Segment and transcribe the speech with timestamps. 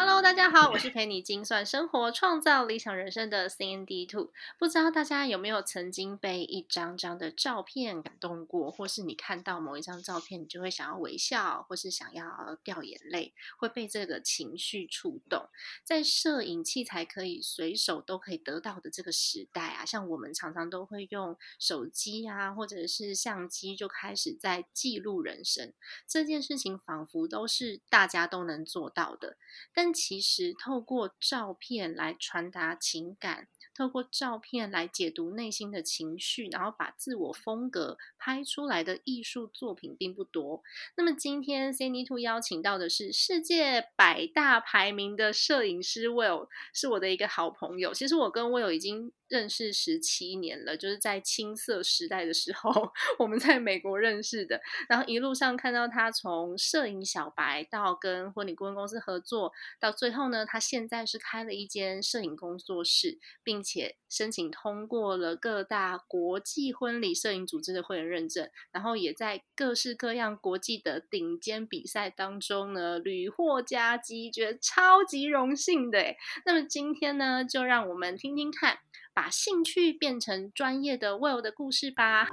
[0.00, 4.30] Hello，大家好，我 是陪你精算生活、创造理想人生的 CND Two。
[4.56, 15.48] 不知道大家有没有曾经被一张张的照片感动过，或是你看到某一张照片，你就会想要微笑，或是想要掉眼泪，会被这个情绪触动。
[15.82, 25.72] 在摄影器材可以随手都可以得到的这个时代啊，像我们常常都会用手机啊，或者是相机，就开始在记录人生。
[26.06, 29.36] 这件事情仿佛都是大家都能做到的，
[29.74, 40.62] 但其实，透过照片来传达情感，透过照片来解读内心的情绪，然后把自我风格拍出来的艺术作品并不多。
[40.96, 47.94] 那么，今天 c n d Two 邀请到的是世界百大排名的摄影师 Will，是我的一个好朋友。
[47.94, 49.12] 其实，我跟 Will 已经。
[49.28, 54.60] 认识十七年了，就是在青涩时代的时候， 我们在美国认识的。
[54.88, 75.98] 然后一路上看到他从摄影小白到跟婚礼顾问公司合作，到最后呢，他现在是开了一间摄影工作室，并且申请通过了各大国际婚礼摄影组织的会员认证，然后也在各式各样国际的顶尖比赛当中呢屡获佳绩，觉得超级荣幸的。
[76.46, 78.78] 那么今天呢，就让我们听听看。
[79.20, 82.28] 把兴趣变成专业的 Will 的故事吧。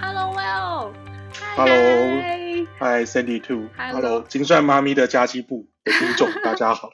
[0.00, 0.92] Hello Will。
[1.56, 1.74] Hello。
[2.78, 3.68] Hi Sandy Two。
[3.76, 4.24] Hello。
[4.28, 6.90] 金算妈咪的家计部的听众，大家好。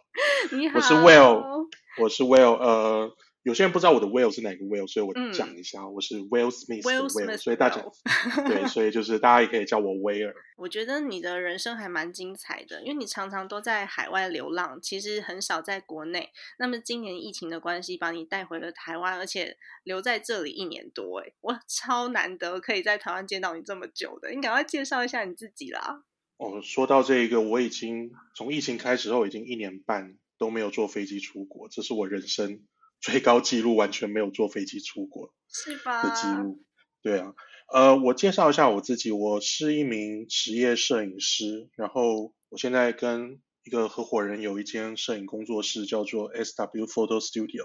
[0.50, 0.78] 你好。
[0.78, 1.66] 我是 Will。
[1.98, 2.54] 我是 Will。
[2.54, 3.14] 呃。
[3.42, 7.82] 有些人不知道我的 Will 是哪个 Will，所以我讲一下，我是 Will Smith 的 Will，所以大家
[8.46, 10.34] 对，所以就是大家也可以叫我威尔。
[10.58, 16.28] 我觉得你的人生还蛮精彩的，因为你常常都在海外流浪，其实很少在国内。
[16.58, 26.04] 那么今年疫情的关系，把你带回了台湾，而且留在这里一年多，哎，我超难得可以在台湾见到你这么久的，你赶快介绍一下你自己啦。
[26.36, 32.60] 哦，说到这个，我已经从疫情开始后已经一年半都没有坐飞机出国，这是我人生。
[33.00, 36.02] 最高纪录完全没有坐飞机出国，是吧？
[36.02, 36.62] 的记录，
[37.02, 37.34] 对啊，
[37.72, 47.64] 呃，我介绍一下我自己，我是一名职业摄影师，然后我现在跟一个合伙人有一间摄影工作室，叫做 S W Photo Studio，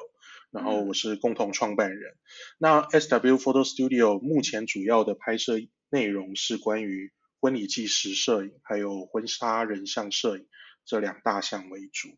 [0.52, 2.16] 然后我是共同创办人。
[2.58, 5.56] 那 S W Photo Studio 目前主要的拍摄
[5.90, 10.46] 内容是关于婚礼纪实摄影，还有婚纱人像摄影。
[10.86, 12.10] 这两大项为主。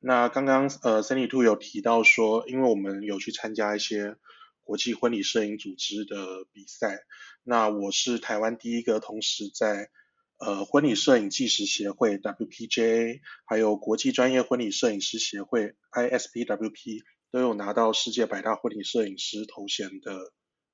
[0.00, 4.16] 那刚刚呃，Sandy Two 有提到说，因为我们有去参加一些
[4.64, 7.04] 国际婚礼摄影组织的比赛。
[7.44, 9.90] 那我是台湾第一个同时在
[10.38, 20.32] 呃婚礼摄影纪实协会 WPJ，还有国际专业婚礼摄影师协会 ISPWP 都有拿到世界百大婚礼摄影师头衔的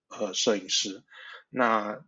[0.09, 1.05] 呃摄影师。
[1.51, 2.03] 那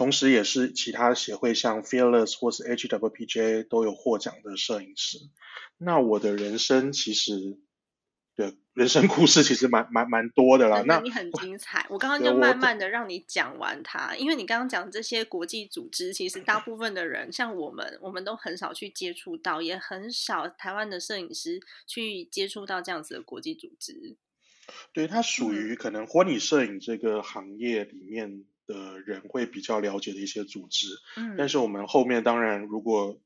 [0.00, 5.18] 同时，也是其他协会像 Fearless 或是 HWPJ 都有获奖的摄影师。
[5.76, 7.58] 那我的人生其实，
[8.34, 10.82] 对人生故事其实蛮蛮蛮多的啦。
[10.86, 24.16] 那你很精彩，我刚刚就慢慢的让你讲完它，因为你刚刚讲这些国际组织，其实大部分的人像我们，我们都很少去接触到，也很少台湾的摄影师去接触到这样子的国际组织。
[24.94, 28.46] 对，它属于可能婚礼摄影这个行业里面。
[28.70, 30.86] 的人会比较了解的一些组织，
[31.16, 33.20] 嗯，但是我们后面当然如果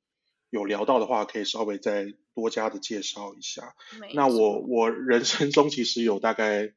[0.50, 3.74] 有聊到的话，可以稍微再多加的介绍一下。
[4.14, 6.72] 那我我人生中其实有大概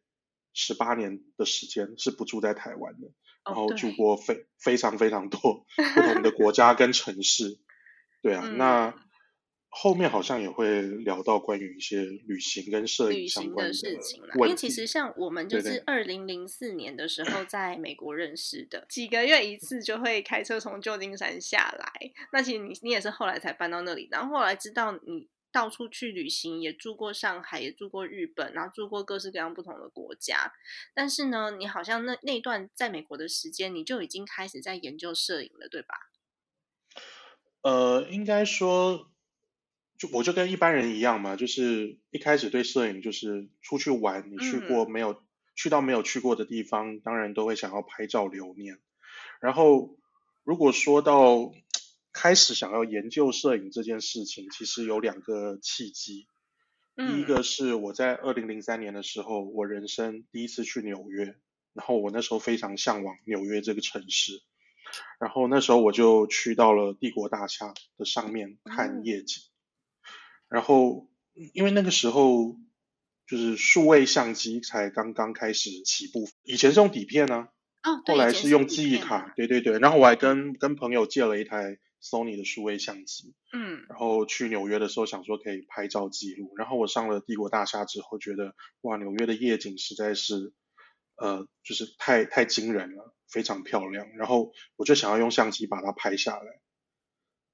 [0.53, 3.07] 十八年的时间是不住在台湾的，
[3.45, 5.65] 然后住过非非常非常多
[5.95, 7.59] 不同的国家跟城市，
[8.21, 8.93] 对啊，那。
[9.69, 21.91] 后面好像也会聊到关于一些旅行跟摄影相关的事情了，因为其实像我们就是二零零四年的时候在美国认识的，几个月一次就会开车从旧金山下来。
[22.31, 30.53] 那其实你你也是后来才搬到那里，然后后来知道你到处去旅行，也住过上海，也住过日本，然后住过各式各样不同的国家。
[30.93, 35.95] 但是呢，你好像那那段在美国的时间，你就已经开始在研究摄影了，对吧？
[37.61, 39.09] 呃，应该说，
[39.97, 45.21] 就我就跟一般人一样嘛，就是一开始对摄影就是出去玩，你去过嗯没有？
[45.59, 48.77] 去到没有去过的地方，当然都会想要拍照留念。
[49.41, 49.97] 然后，
[50.44, 51.51] 如果说到
[52.13, 56.27] 开始想要研究摄影这件事情，其实有两个契机。
[56.95, 61.35] 第一嗯个是我在二零零三年的时候，我人生第一次去纽约，
[61.73, 64.44] 然后我那时候非常向往纽约这个城市，
[65.19, 69.41] 然后那时候我就去到了帝国大厦的上面看嗯夜景，
[70.49, 71.09] 然后
[71.53, 72.57] 因为那个时候
[73.27, 77.49] 就是数位相机才刚刚开始起步，以前是用底片呢、
[77.83, 90.53] 哦，对，后来是用记忆卡，，对对对，然后我还跟跟朋友借了一台 Sony 的数位相机，嗯然后去纽约的时候想说可以拍照记录，然后我上了帝国大厦之后，觉得哇，纽约的夜景实在是，
[91.17, 96.61] 呃，就是太太惊人了，非常漂亮，然后我就想要用相机把它拍下来，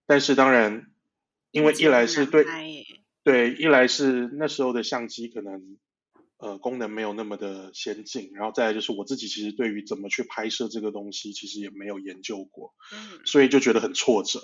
[0.05, 0.92] 但是当然，
[1.53, 2.43] 因为一来是对
[3.23, 5.77] 对，一来是那时候的相机可能
[6.37, 14.41] 呃功能没有那么的先进，然后再来就是我自己其实对于怎么去拍摄这个东西其实也没有研究过，嗯所以就觉得很挫折，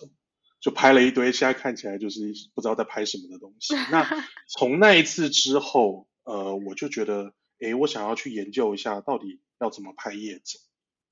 [0.62, 3.74] 就拍了一堆，现在看起来就是不知道在拍什么的东西。
[3.92, 4.08] 那
[4.48, 10.62] 从那一次之后，呃，我就觉得，诶，我想要去研究一下到底要怎么拍夜景。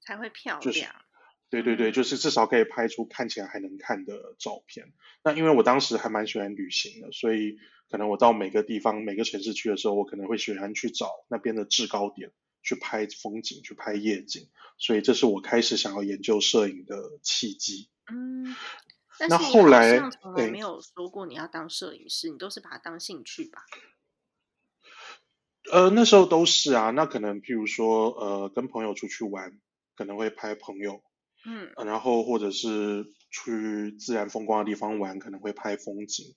[0.05, 0.95] 才会漂就是亮。
[1.49, 4.93] 对对对，嗯就是至少可以拍出看起来还能看的照片。
[5.23, 7.57] 那因为我当时还蛮喜欢旅行的，所以
[7.89, 14.49] 可能我到每个地方、每个城市去的时候，我可能会喜欢去找那边的制高点，去拍风景、去拍夜景。
[14.77, 17.89] 所以这是我开始想要研究摄影的契机。
[18.11, 18.55] 嗯，
[19.27, 23.65] 那后来从来对没有说过你要当摄影师，你都是把它当兴趣吧？
[25.71, 29.59] 呃，那时候都是啊，那可能譬如说，呃，跟朋友出去玩，
[29.95, 31.01] 可能会拍朋友，
[31.47, 36.35] 嗯呃然后或者是去自然风光的地方玩，可能会拍风景。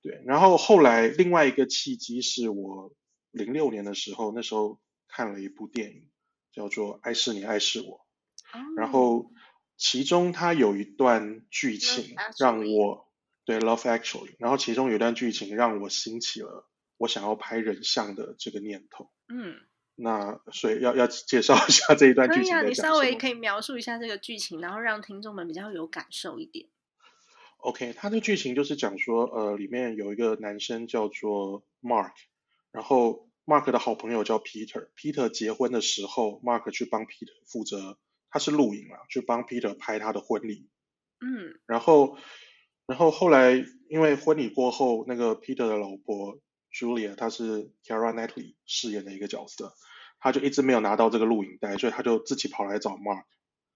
[0.00, 2.94] 对，然后后来另外一个契机是我
[3.30, 6.08] 零六年的时候，那时候看了一部电影，
[6.52, 8.06] 叫做《爱是你，爱是我》，
[8.76, 9.32] 然哦后
[9.76, 13.08] 其中它有一段剧情让我
[13.44, 16.68] 对 Love Actually，然后其中有一段剧情让我兴起了
[16.98, 19.10] 我想要拍人像的这个念头。
[19.28, 19.56] 嗯，
[20.02, 26.66] 那所以要要介绍一下这一段可以啊，剧情你讲什么稍微可以描述一下这个剧情，然后让听众们比较有感受一点。
[27.58, 32.10] OK，它的剧情就是讲说，呃，里面有一个男生叫做 Mark，
[32.72, 34.88] 然后 Mark 的好朋友叫 Peter。
[34.96, 37.98] Peter 结婚的时候，Mark 去帮 Peter 负责，
[38.30, 40.68] 他是录影了，去帮 Peter 拍他的婚礼。
[41.20, 42.18] 嗯然后，
[42.86, 46.40] 然后后来因为婚礼过后，那个 Peter 的老婆
[46.74, 49.72] Julia，她是 Keira Knightley 饰演的一个角色，
[50.22, 53.24] 他就一直没有拿到这个录影带，所以他就自己跑来找 Mark，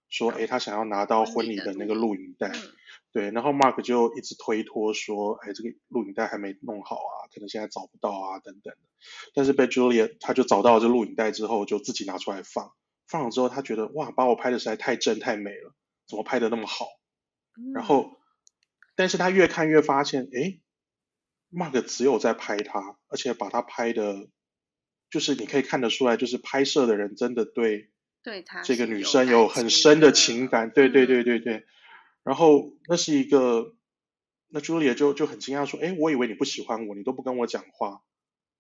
[0.09, 2.49] 说，诶，他想要拿到婚礼的那个录影带。
[2.49, 2.73] 嗯
[3.13, 8.75] 对，然后 Mark 就一直推脱说，哎，这个录影带还没弄好啊，可能现在找不到啊，等等。
[9.35, 12.75] 但是被 Julia 他就找到了这录影带之后，就自己拿出来放，
[13.09, 15.73] 放了之后，他觉得哇，把我拍的实在太真太美了，
[16.07, 16.87] 怎么拍的那么好？
[17.59, 18.11] 嗯然后，
[18.97, 20.61] 但是他越看越发现，哎
[21.51, 24.29] ，Mark 只有在拍他，而且把他拍的，
[25.11, 27.91] 就是你可以看得出来，就是拍摄的人真的对
[28.23, 31.67] 对她这个女生有很深的的情感，对对嗯对对对。
[32.25, 33.77] 然后那是一个，
[34.49, 38.03] 那 Julia 就就很惊讶说，哎，我以为你不喜欢我，你都不跟我讲话，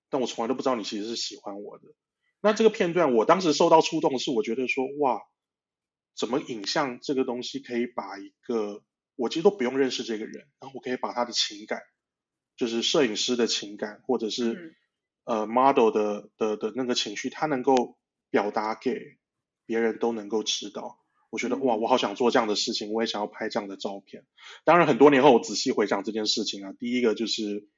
[0.08, 1.84] 但我从来都不知道你其实是喜欢我的。
[2.40, 5.22] 那这个片段，我当时受到触动的是，我觉得说，哇，
[6.16, 8.84] 怎么影像这个东西可以把一个
[9.16, 11.80] 我其实都不用认识这个人，然后我可以把他的情感，
[12.56, 14.74] 就是摄影师的情感，或者是、嗯
[15.26, 17.98] 呃 model 的的的那个情绪，他能够
[18.30, 19.18] 表达给
[19.66, 20.98] 别人都能够知道。
[21.28, 24.24] 我觉得哇，嗯我好想做这样的事情，我也想要拍这样的照片。
[24.64, 27.68] 当然，很多年后我仔细回想这件事情啊，第一个就是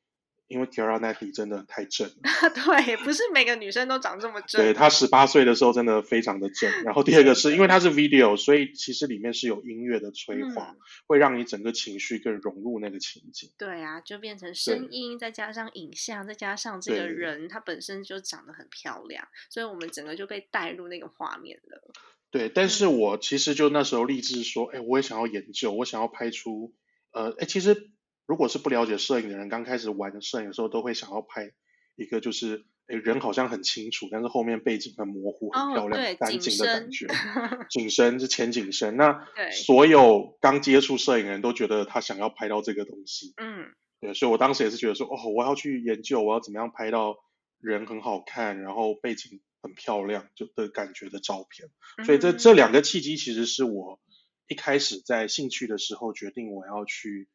[0.49, 2.15] 因为 Keira Knightley 真的太正了，
[2.51, 4.61] 对，不是每个女生都长这么正。
[4.61, 6.71] 对她十八岁的时候真的非常的正。
[6.85, 10.77] 然后第二个是因为它是 video，所以其实里面是有音乐的催化，嗯
[11.07, 13.51] 会让你整个情绪更融入那个情景。
[13.59, 21.93] 对啊，就变成声音，再加上影像，再加上这个人，她本身就长得很漂亮，所以我们整个就被带入那个画面了。
[22.31, 26.75] 对，但是嗯我其实就那时候立志说，哎，我也想要研究，我想要拍出，
[27.13, 27.91] 呃，哎，其实
[28.29, 31.51] 如果是不了解摄影的人，刚开始玩摄影的时候，都会想要拍
[31.97, 37.07] 一个就是，哎，人好像很清楚，但是后面背景很模糊、很哦漂亮、干净的感觉。
[37.71, 43.33] 景深是前景深，那所有刚接触摄影的人都觉得他想要拍到这个东西。
[43.39, 43.65] 嗯
[44.01, 47.17] 对，所以我当时也是觉得说，哦，我要去研究，我要怎么样拍到
[47.61, 51.71] 人很好看，然后背景很漂亮就的感觉的照片。
[52.05, 53.99] 所以这嗯这两个契机其实是我
[54.47, 57.27] 一开始在兴趣的时候决定我要去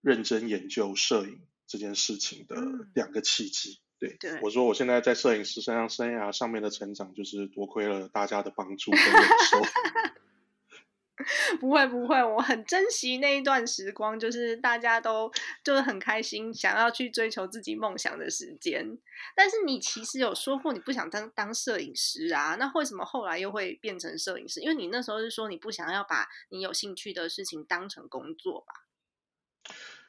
[0.00, 3.80] 认真研究摄影这件事情的嗯两个契机。
[3.98, 9.60] 对，对我说我现在在摄影师身上生涯上面的成长，就是多亏了大家的帮助跟忍受。
[11.58, 15.28] 不会不会，我很珍惜那一段时光，就是大家都
[15.64, 18.96] 就是很开心，想要去追求自己梦想的时间。
[19.34, 24.60] 但是你其实有说过你不想当当摄影师啊，那为什么后来又会变成摄影师？
[24.60, 28.86] 因为你那时候是说你不想要把你有兴趣的事情当成工作吧？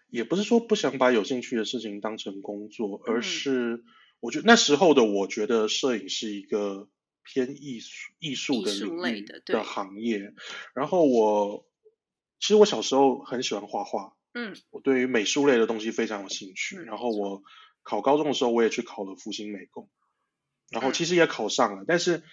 [0.10, 3.84] 也不是说不想把有兴趣的事情当成工作，而嗯是
[4.20, 6.88] 我觉得那时候的我觉得摄影是一个
[7.24, 10.34] 偏艺术艺术的领域类的行业。
[10.74, 11.66] 然后我
[12.39, 16.78] 其实我小时候很喜欢画画，嗯我对于美术类的东西非常有兴趣。
[16.78, 17.44] 嗯然后我
[17.84, 19.89] 考高中的时候，我也去考了复兴美工，
[20.70, 21.86] 然后嗯其实也考上了。
[21.88, 22.24] 但是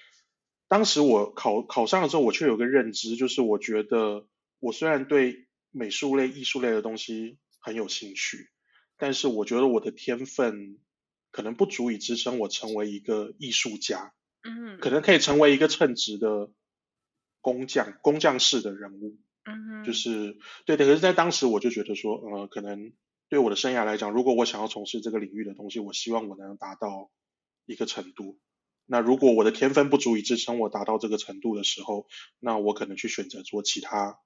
[0.68, 4.26] 当时我考考上了之后，我却有个认知，就是我觉得
[4.60, 8.48] 我虽然对美术类、艺术类的东西很有兴趣，
[8.96, 10.78] 但是我觉得我的天分
[11.32, 14.12] 可能不足以支撑我成为一个艺术家，
[14.44, 16.52] 嗯可能可以成为一个称职的
[17.40, 19.18] 工匠、工匠式的人物。
[19.44, 22.92] 嗯，就是对的，可是，在当时我就觉得说，呃，可能
[23.28, 27.10] 对我的生涯来讲，如果我想要从事这个领域的东西，我希望我能达到
[27.64, 28.38] 一个程度。
[28.86, 32.06] 那如果我的天分不足以支撑我达到这个程度的时候，
[32.38, 34.20] 那我可能去选择做其他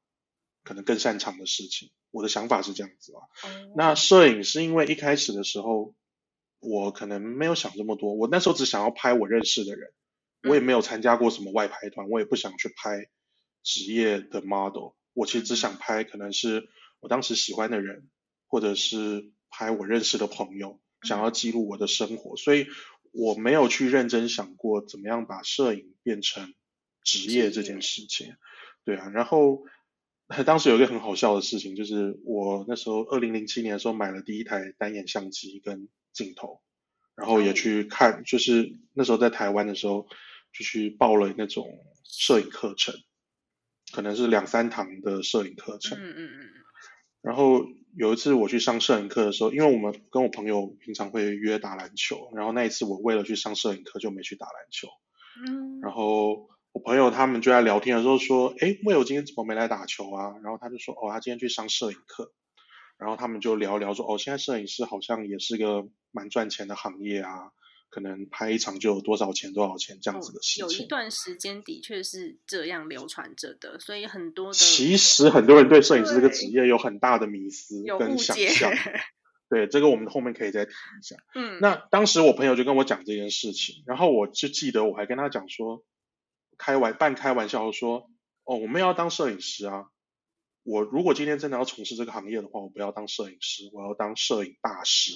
[0.65, 1.91] 可能更擅长的事情。
[2.11, 3.21] 我的想法是这样子啊。
[3.45, 5.95] 哦那摄影是因为一开始的时候，
[6.59, 9.93] 我可能没有想这么多，我那时候只想要拍我认识的人，
[10.43, 13.09] 我也没有参加过什么外拍团，我也不想去拍
[13.63, 18.09] 职业的 model，我其实只想拍可能是我当时喜欢的人，
[18.49, 22.67] 或者是拍我认识的朋友，想要记录我的生活，所以
[23.13, 26.55] 我没有去认真想过怎么样把摄影变成
[27.03, 28.37] 职业这件事情。
[28.85, 29.63] 对啊，然后
[30.47, 36.61] 当时有一个很好笑的事情，就是我那时候二零零七年的时候买了第一台单眼相机跟镜头，
[37.17, 40.07] 然后也去看，就是那时候在台湾的时候
[40.53, 41.67] 就去报了那种
[42.05, 42.95] 摄影课程，
[43.93, 45.99] 可能是两三堂的摄影课程。
[45.99, 46.47] 嗯嗯嗯
[47.23, 54.89] 然后有一次我去上摄影课的时候，因为我们跟我朋友平常会约打篮球，然后那一次我为了去上摄影课就没去打篮球。
[55.47, 62.33] 嗯，然后我朋友他们就在聊天的时候说：“哎，魏友今天怎么没来打球啊？”然后他就说：“哦，他今天去上摄影课。”
[62.99, 67.51] 然后他们就聊聊说：“哦，现在摄影师好像也是个蛮赚钱的行业啊，
[67.89, 70.87] 可能拍一场就有多少钱多少钱这样子的事哦有一。
[70.87, 78.73] 段时间的确是这样流传着的，所以很多的其实很多人对摄影师这个职业有很大的迷思跟，想象。
[79.51, 81.17] 对，这个我们后面可以再提一下。
[81.35, 85.83] 嗯，那当时我朋友就跟我讲这件事情，然后我就记得我还跟他讲说，
[86.61, 88.11] 开玩半开玩笑地说，
[88.45, 89.87] 哦，我们要当摄影师啊。
[90.63, 95.13] 我如果今天真的要从事这个行业的话，我不要当摄影师，我要当摄影大师。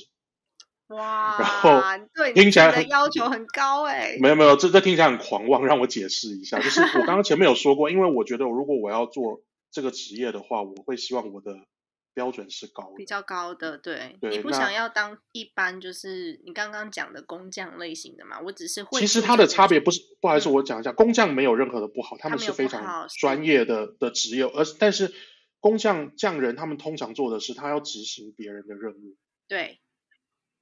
[0.86, 6.58] 哇，然后对听起来很要求很高哎，没有没有，这这听起来很狂妄，让我解释一下。
[6.64, 11.58] 就是我刚刚前面有说过，因为我觉得如果我要做这个职业的话，我会希望我的
[12.14, 12.94] 标准是高的。
[12.96, 18.40] 比较高的，对，对你不想要当一般就是你刚刚讲的工匠类型的嘛？
[18.40, 25.12] 我只是会其实做它的差别不是，不好意思，嗯我讲一下，工匠没有任何的不好，他们是非常专业的的职业，而但是
[25.60, 29.16] 工匠匠人他们通常做的是他要执行别人的任务，
[29.48, 29.80] 对，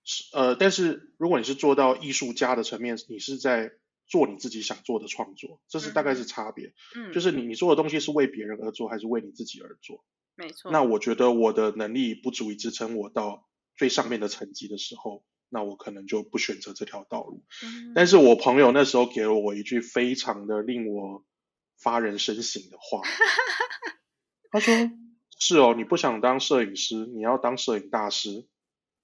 [0.05, 3.73] 是呃，但是如果你是做到艺术家的层面，你是在
[4.07, 10.05] 做你自己想做的创作，这是大概是嗯差别，嗯，就是你你做的东西是为别人而做，还是为你自己而做？
[10.43, 13.47] 没错，那我觉得我的能力不足以支撑我到
[13.77, 17.45] 最上面的层级的时候，那我可能就不选择这条道路。
[17.63, 21.25] 嗯但是我朋友那时候给了我一句非常的令我
[21.79, 23.03] 发人深省的话，
[24.51, 24.75] 他说
[25.39, 28.47] ：“是哦，你不想当摄影师，你要当摄影大师。”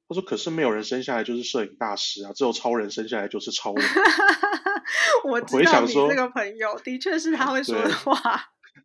[0.09, 3.85] 他说：“可是没有人生下来就是摄影大师啊，只有超人生下来就是超人。
[5.25, 8.19] 我知我也道你想说这个朋友的确是他会说的话，”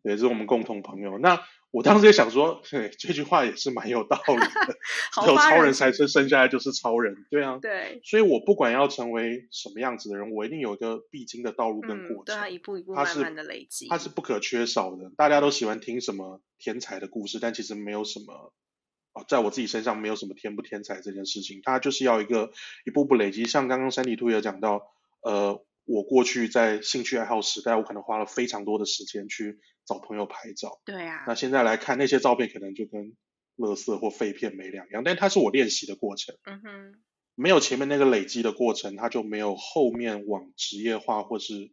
[0.04, 1.18] 也，是我们共同朋友。
[1.18, 1.40] 那
[1.74, 4.78] 我当时也想说，对，这句话也是蛮有道理的，
[5.20, 7.58] 只有超人才是生下来就是超人，对啊。
[7.60, 12.26] 对，所以我不管要成为什么样子的人，我一定有一个必经的道路跟嗯，过程。
[12.26, 15.10] 对啊，一步一步它是慢慢的累积，它是不可缺少的。
[15.16, 18.52] 大家都喜欢听什么天才的故事，但其实没有什么
[19.12, 22.52] 哦，在我自己身上没有什么天不天才这件事情，它就是要一个
[22.86, 23.46] 一步步累积。
[23.46, 24.86] 像刚刚山地兔也讲到，
[25.22, 30.80] 呃，我过去在兴趣爱好时代，我可能花了非常多的时间去找朋友拍照。
[30.84, 33.16] 对啊那，现在来看那些照片，可能就跟
[33.56, 36.36] 垃圾或废片没两样，但它是我练习的过程。
[36.44, 37.02] 嗯哼，
[37.34, 41.72] 没有前面那个累积的过程，它就没有后面往职业化或是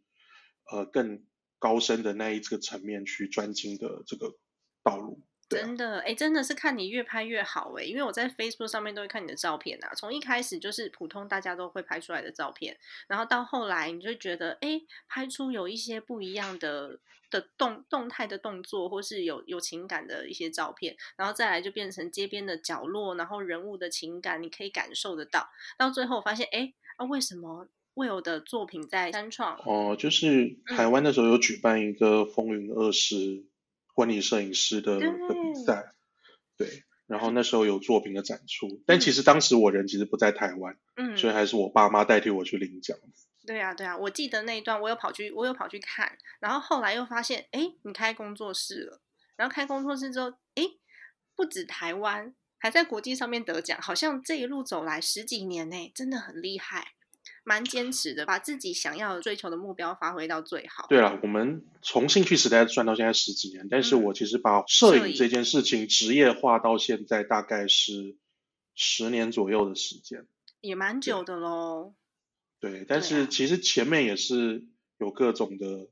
[0.70, 1.24] 呃更
[1.58, 4.36] 高深的那一个层面去专精的这个
[4.82, 5.22] 道路。
[5.52, 12.76] 真的，哎，真的是看你越拍越好哎，因为我在 Facebook 上面都会看你的照片啊，从一开始就是普通大家都会拍出来的照片，
[13.08, 16.98] 然后到后来你就觉得，哎，拍出有一些不一样的
[17.30, 29.58] 的动动态的动作，或是有有情感的一些照片，然后再来就变成街边的角落，然后人物的情感你可以感受得到，到最后发现，哎，啊，为什么 Will 的作品在三创？
[29.66, 33.44] 哦，就是台湾那时候有举办一个风云二十
[33.94, 35.92] 婚礼摄影师的的比赛，
[36.56, 42.96] 对，然后那时候有作品的展出，但其实当时我人其实不在台湾，嗯，所以还是我爸妈代替我去领奖。
[43.44, 49.00] 对啊，对啊，我记得那一段我有跑去，我有跑去看，然后后来又发现，哎，你开工作室了，
[49.36, 50.62] 然后开工作室之后，哎，
[51.34, 56.92] 不止台湾，还在国际上面得奖，好像这一路走来十几年呢，真的很厉害，
[57.44, 60.86] 蛮坚持的，把自己想要追求的目标发挥到最好。
[60.88, 68.16] 对了，我们从兴趣时代算到现在十几年，但是嗯我其实把摄摄影影这件事情职业化到现在大概是
[68.74, 70.26] 十年左右的时间。
[70.60, 71.94] 也蛮久的喽。
[72.60, 74.68] 对，但是其实前面也是
[74.98, 75.88] 有各种的，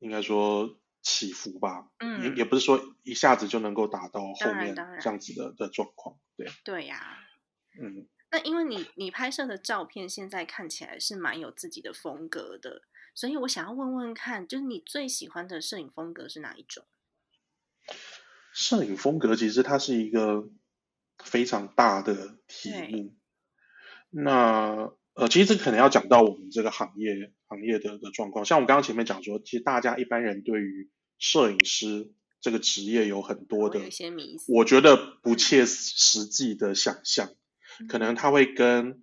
[0.00, 6.18] 应该说起伏吧，嗯也也不是说一下子就能够达到后面这样子的的状况。
[6.36, 7.16] 对，对呀、
[7.80, 12.82] 嗯，那因为你你拍摄的照片现在看起来是蛮有自己的风格的，
[13.14, 16.84] 所以我想要问问看，就是你最喜欢的摄影风格是哪一种？
[18.54, 20.48] 摄影风格其实它是一个
[21.22, 23.14] 非常大的题目。
[24.08, 28.46] 那呃，其实这可能要讲到我们这个行业行业的的状况。
[28.46, 34.50] 像我刚刚前面讲说，其实大家一般人对于摄影师这个职业有很多的会有一些迷思。
[34.54, 37.30] 我觉得不切实际的想象，
[37.88, 39.02] 可能他会跟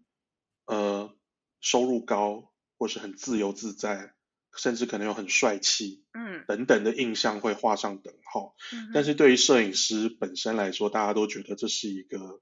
[0.66, 1.14] 呃
[1.62, 4.14] 收入高或是很自由自在，
[4.56, 8.56] 甚至可能有很帅气嗯，等等的印象会画上等号。
[8.74, 12.42] 嗯但是对于摄影师本身来说，大家都觉得这是一个，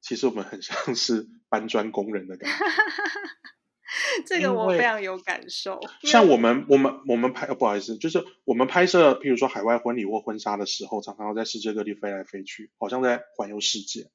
[0.00, 2.64] 其实我们很像是搬砖工人的感觉。
[4.26, 5.78] 这个我非常有感受。
[6.02, 14.10] 像我们我们我们拍，呃不好意思，就是我们拍摄，譬如说海外婚礼或婚纱的时候，常常要在世界各地飞来飞去，好像在环游世界。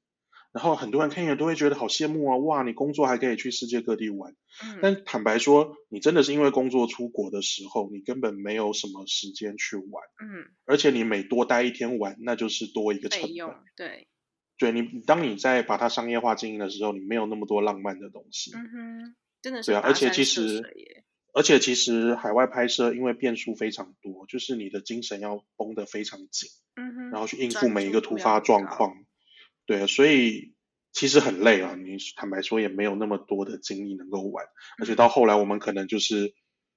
[0.52, 2.36] 然后很多人看见都会觉得好羡慕啊！
[2.38, 4.32] 哇，你工作还可以去世界各地玩。
[4.64, 13.56] 嗯但坦白说，你真的是因为工作出国的时候，你根本没有什么时间去玩，嗯而且你每多待一天玩，那就是多一个成本。
[13.76, 14.08] 对，
[14.58, 18.50] 对你，当你在把它商业化经营的时候，你没有那么多浪漫的东西。
[18.54, 20.62] 嗯哼，真的是对啊，而且其实，
[21.34, 28.96] 而且其实海外拍摄因为变数非常多，就是你的精神要绷得非常紧，嗯哼，然后去应付每一个突发，状况。
[29.68, 30.54] 对，所以
[30.92, 31.74] 其实很累啊。
[31.76, 34.46] 你坦白说也没有那么多的精力能够玩，
[34.78, 36.32] 而且嗯到后来我们可能就是，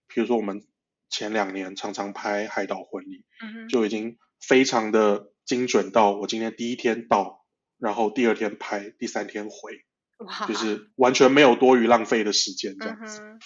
[0.10, 0.68] 比如说我们
[1.10, 7.46] 前两年常常拍海岛婚礼，嗯，就已经非常的精准到我今天第一天到，
[7.80, 9.86] 然后第二天拍，第三天回，
[10.50, 13.22] 就是完全没有多余浪费的时间这嗯样子。
[13.22, 13.40] 哼。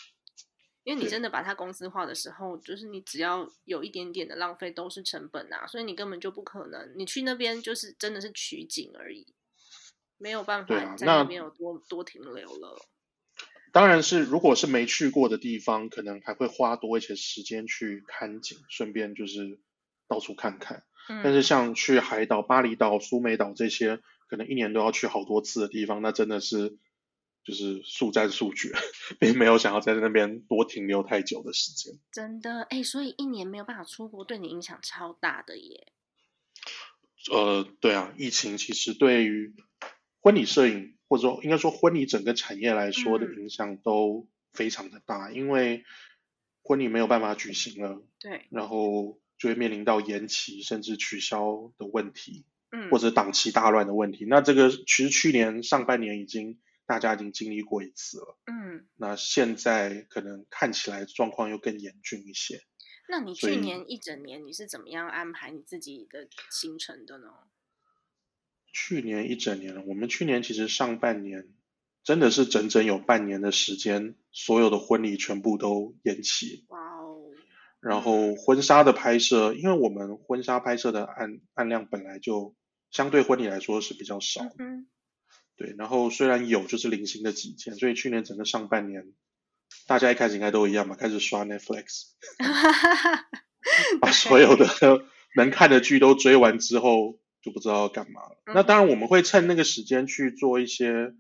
[0.86, 9.34] 因为你真的把它公司化的时候，就是你只要有一点点的浪费都是成本啊，所以你根本就不可能，你去那边就是真的是取景而已，
[10.18, 12.80] 没有办法在那边有多多停留了。
[13.72, 19.60] 当然是，如果是没去过的地方，可能还会花多一些时间去看景，顺便就是
[20.08, 20.86] 到处看看。
[21.10, 26.78] 嗯，但是像去海岛、巴厘岛、苏梅岛这些，可能一年都要去好多次的地方，那真的是
[27.46, 28.74] 就是速战速决，
[29.20, 31.94] 并没有想要在那边多停留太久的时间。
[32.12, 35.94] 真的哎，所以一年没有办法出国，对你影响超大的耶。
[37.32, 39.56] 呃，对啊，疫情其实对于
[40.20, 45.84] 婚礼摄影或者说应该说婚礼整个产业来说的嗯影响都非常的大，因为
[46.64, 54.26] 婚礼没有办法举行了，对，然后就会面临到延期甚至取消的问题，嗯，或者档期大乱的问题。
[54.28, 62.62] 那这个其实去年上半年已经大家已经经历过一次了，嗯，那现在可能看起来状况又更严峻一些。
[63.08, 67.28] 那你去年一整年你是怎么样安排你自己的行程的呢？
[68.74, 71.54] 去年一整年了，我们去年其实上半年
[72.04, 76.66] 真的是整整有半年的时间，所有的婚礼全部都延期。
[76.70, 77.32] 哇哦，
[77.80, 82.56] 然后婚纱的拍摄，因为我们婚纱拍摄的案案量本来就
[82.92, 84.88] 相对婚礼来说是比较少的，嗯哼，
[85.56, 85.76] 对。
[85.78, 89.14] 然后虽然有，就是零星的几件，所以去年整个上半年，
[89.88, 92.12] 大家一开始应该都一样吧，开始刷 Netflix，
[94.00, 94.68] 把所有的
[95.36, 98.38] 能看的剧都追完之后，就不知道要干嘛了。
[98.46, 101.14] 那当然，我们会趁那个时间去做一些，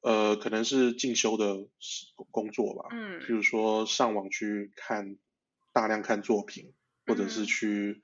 [0.00, 5.16] 呃，可能是进修的事工作吧，嗯譬如说上网去看
[5.72, 6.72] 大量看作品，
[7.06, 8.02] 或者是嗯去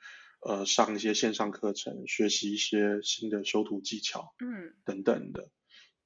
[0.48, 5.50] 呃上一些线上课程，学习一些新的修图技巧，嗯等等的。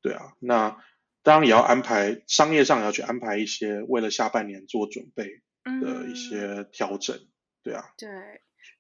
[0.03, 0.85] 对啊，那
[1.23, 5.25] 当然也要安排商业上也要去安排一些为了下半年做准备
[5.65, 7.17] 的一嗯些调整。
[7.63, 8.09] 对啊，对，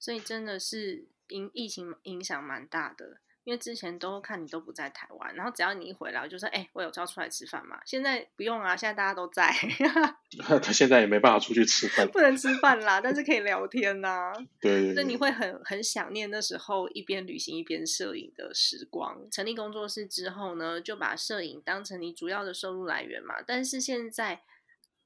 [0.00, 7.80] 所以真的是因疫情影响蛮大的，因为之前都看你都不在台湾，然后只要你一回来，我就说，哎、我有要出来吃饭嘛？
[7.84, 9.52] 现在不用啊，现在大家都在，
[10.62, 12.06] 他现在也没办法出去吃饭。
[12.08, 19.28] 不能吃饭啦，但是可以 聊天呐、对对对，那你会很很想念那时候一边旅行一边摄影的时光。
[19.30, 23.42] 成立工作室之后呢，就把摄影当成你主要的收入来源嘛。
[23.44, 24.42] 但是现在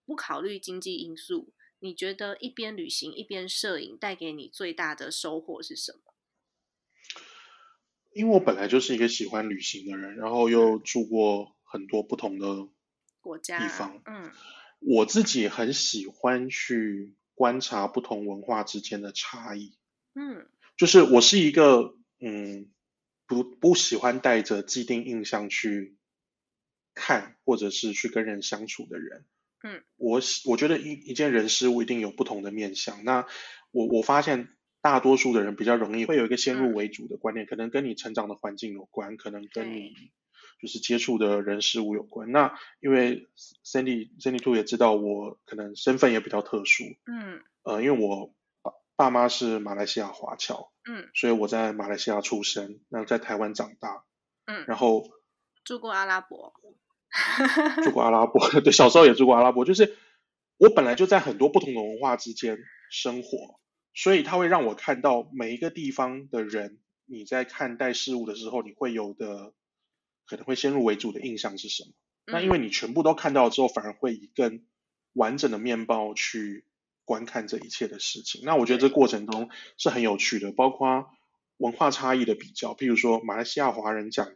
[0.05, 6.13] 不考虑经济因素，你觉得一边旅行一边摄影带给你最大的收获是什么？
[8.17, 12.67] 因为我本来就是一个喜欢旅行的人，然后又住过很多不同的
[13.21, 14.31] 国家地方，嗯
[14.79, 19.77] 我自己很喜欢去观察不同文化之间的差异。
[20.15, 20.47] 嗯
[20.79, 22.71] 就是我是一个嗯
[23.27, 25.97] 不不喜欢带着既定印象去
[26.95, 29.27] 看或者是去跟人相处的人。
[29.63, 33.05] 嗯，我喜我觉得一一件人事物一定有不同的面相。
[33.05, 33.27] 那
[33.73, 34.56] 我我发现
[34.89, 39.93] 大多数的人比较容易会有一个先入嗯为主的观念，可能跟你成长的环境有关，可能跟你
[40.63, 42.31] 就是接触的人事物有关。
[42.31, 43.27] 那因为
[43.65, 47.41] Sandy Sandy Two 也知道我可能身份也比较特殊，嗯。
[47.65, 51.09] 呃，因为我爸爸妈是马来西亚华侨，嗯。
[51.15, 54.05] 所以我在马来西亚出生，那在台湾长大，
[54.47, 55.11] 嗯，然后
[55.65, 56.55] 住过阿拉伯，
[57.83, 59.97] 住过阿拉伯， 对，小时候也住过阿拉伯，就是
[60.59, 62.57] 我本来就在很多不同的文化之间
[62.89, 63.59] 生活，
[63.97, 69.55] 所以它会让我看到每一个地方的人，你在看待事物的时候，你会有的
[70.27, 71.93] 可能会先入为主的印象是什么？
[72.27, 74.65] 那因为嗯你全部都看到之后，反而会以更
[75.15, 76.65] 完整的面貌去
[77.05, 78.43] 观看这一切的事情。
[78.45, 81.09] 那我觉得这过程中是很有趣的，包括
[81.57, 84.29] 文化差异的比较，譬如说马来西亚华人讲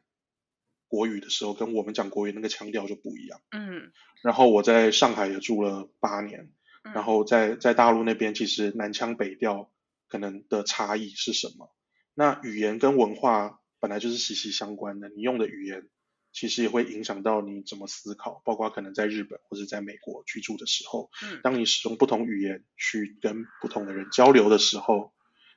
[0.88, 3.40] 国语的时候，跟我们讲国语那个腔调就不一样。
[3.51, 3.92] 嗯
[4.23, 9.71] 然后我在上海也住了八年，嗯然后在在大陆那边，其实南腔北调
[10.09, 11.73] 可能的差异是什么？
[12.14, 15.88] 那语言跟文化本来就是息息相关的，你用的语言
[16.33, 25.12] 其实也会影响到你怎么思考，包括可能在日本或者在美国居住的时候，嗯当你使用不同语言去跟不同的人交流的时候，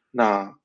[0.10, 0.58] 那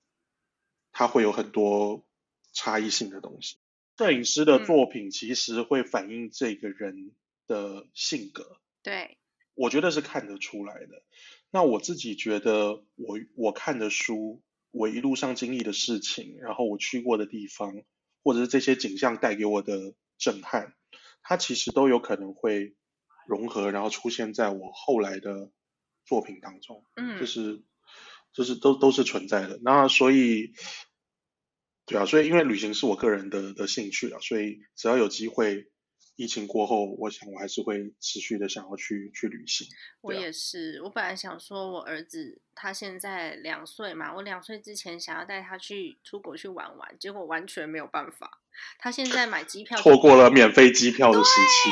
[0.93, 2.07] 它会有很多
[2.53, 3.59] 差异性的东西。
[3.99, 7.13] 摄影师的嗯作品其实会反映这个人
[7.47, 9.18] 的性格，对，
[9.59, 11.03] 我觉得是看得出来的。
[11.51, 17.83] 那我自己觉得我，我看的书，我一路上经历的事情，然后我去过的地方，
[18.23, 20.75] 或者是这些景象带给我的震撼，
[21.23, 22.77] 它其实都有可能会
[23.27, 25.51] 融合，然后出现在我后来的
[26.05, 27.63] 作品当中，嗯就是
[28.33, 29.59] 就是都都是存在的。
[29.63, 30.53] 那所以，
[31.87, 35.71] 对啊，所以因为旅行是我个人的的兴趣啊，所以只要有机会，
[36.19, 39.69] 疫情过后，我想我还是会持续的想要去去旅行。
[40.01, 48.41] 我也是，我本来想说，我儿子他现在两岁嘛，我两岁之前想要带他去出国去玩玩，结果完全没有办法。
[48.81, 51.71] 他现在买机票就错过了免费机票的时期，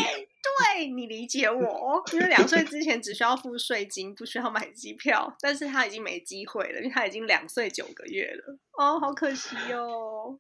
[0.77, 8.57] 对你理解我，因为两岁之前只需要付税金，不需要买机票，但是他已经没机会了，因为他已经两岁九个月了。
[8.79, 10.39] 哦，好可惜哦。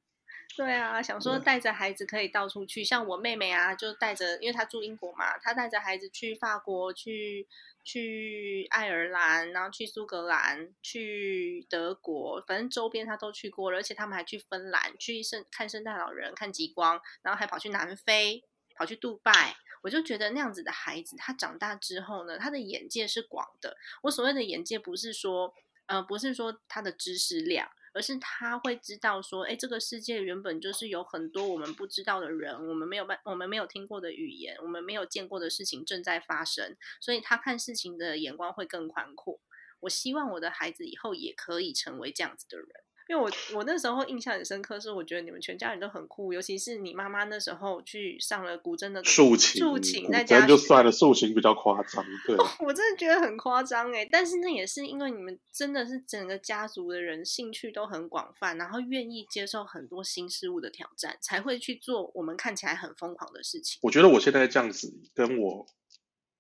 [0.54, 7.46] 对啊，想说带着孩子可以到处去，像我妹妹啊，就带着，因为她住英国嘛，她带着孩子去法国、去
[7.85, 18.42] 去爱尔兰，然后去苏格兰、去德国，反正周边她都去过了，而且他们还去芬兰，去圣看圣诞老人、看极光，然后还跑去南非，
[18.74, 19.56] 跑去杜拜。
[19.82, 23.76] 我就觉得那样子的孩子，他长大之后呢，他的眼界是广的。
[24.02, 25.54] 我所谓的眼界，不是说，
[25.85, 39.40] 呃，不是说他的知识量，而是他会知道说，哎，这个世界原本就是有很多我们不知道的人，我们没有办，我们没有听过的语言，我们没有见过的事情正在发生，所以他看事情的眼光会更宽阔。
[39.80, 42.68] 我希望我的孩子以后也可以成为这样子的人。
[43.08, 52.36] 因为我我那时候印象很深刻，是我觉得你们全家人都很酷，尤其是你妈妈那时候去上了古筝的竖琴，竖琴古在家就算了，竖琴比较夸张，对。
[52.66, 63.78] 我真的觉得很夸张哎，但是那也是因为你们真的是整个家族的人兴趣都很广泛，然后愿意接受很多新事物的挑战，才会去做我们看起来很疯狂的事情。
[63.82, 65.66] 我觉得我现在这样子，跟我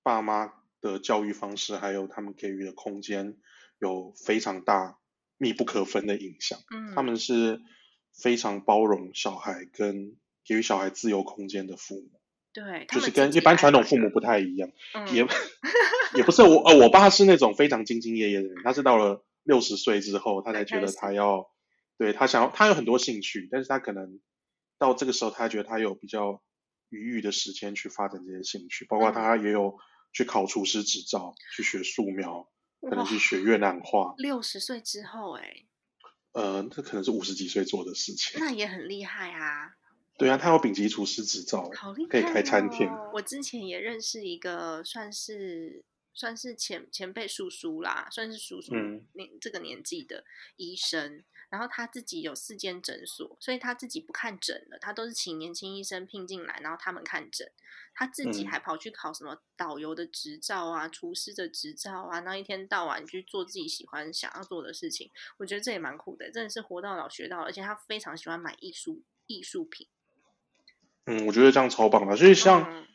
[0.02, 3.36] 爸妈的教育方式，还有他们给予的空间，
[3.78, 4.98] 有非常大、
[5.38, 6.58] 密不可分的影响。
[6.70, 7.60] 嗯，他们是
[8.12, 12.20] 非常包容小孩跟给予小孩自由空间的父母，
[12.52, 14.70] 对，就是跟一般传统父母不太一样。
[14.94, 15.26] 嗯也
[16.14, 21.50] 也不是我呃，我爸是那种非常兢兢业业的人，他是到了六十岁之后，他才觉得他要，
[21.98, 24.20] 对他想要，他有很多兴趣，但是他可能
[24.78, 26.42] 到这个时候，他觉得他有比较
[26.88, 29.76] 余裕的时间去发展这些兴趣，包括他也有
[30.12, 32.48] 去考厨师执照，去学素描，
[32.80, 34.14] 可能去学越南话。
[34.18, 35.64] 六十岁之后，哎，
[36.32, 38.38] 呃，这可能是五十几岁做的事情。
[38.40, 39.76] 那也很厉害啊。
[40.18, 42.88] 对啊，他有丙级厨师执照，好厉害，可以开餐厅。
[43.12, 45.84] 我之前也认识一个，算是
[46.14, 48.74] 算是前前辈叔叔啦，算是叔叔
[49.12, 50.24] 年这个年纪的
[50.56, 51.22] 医生。
[51.48, 57.50] 然后他自己有四间诊所，所以他自己不看诊了，他都是请年轻医生聘进来，然后他们看诊。
[57.98, 65.10] 他自己还跑去考什么导游的执照啊、厨师的执照啊，那一天到晚去做自己喜欢想要做的事情。
[65.38, 69.88] 我觉得这也蛮酷的，真的是活到老学到老，而且他非常喜欢买艺术艺术品。
[71.06, 72.14] 嗯，我觉得这样超棒的。
[72.18, 72.86] 所以像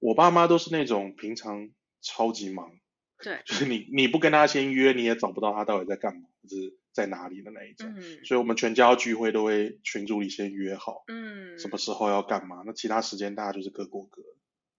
[0.00, 1.70] 我爸妈都是那种平常
[2.02, 2.78] 超级忙，
[3.22, 6.56] 对，就是你你不跟他先约，你也找不到他到底在干嘛，或者
[6.92, 7.92] 在哪里的那一种。
[7.96, 14.22] 嗯，所以我们全家聚会都会群组里先约好，嗯，什么时候要干嘛，那其他时间大家就是各过各。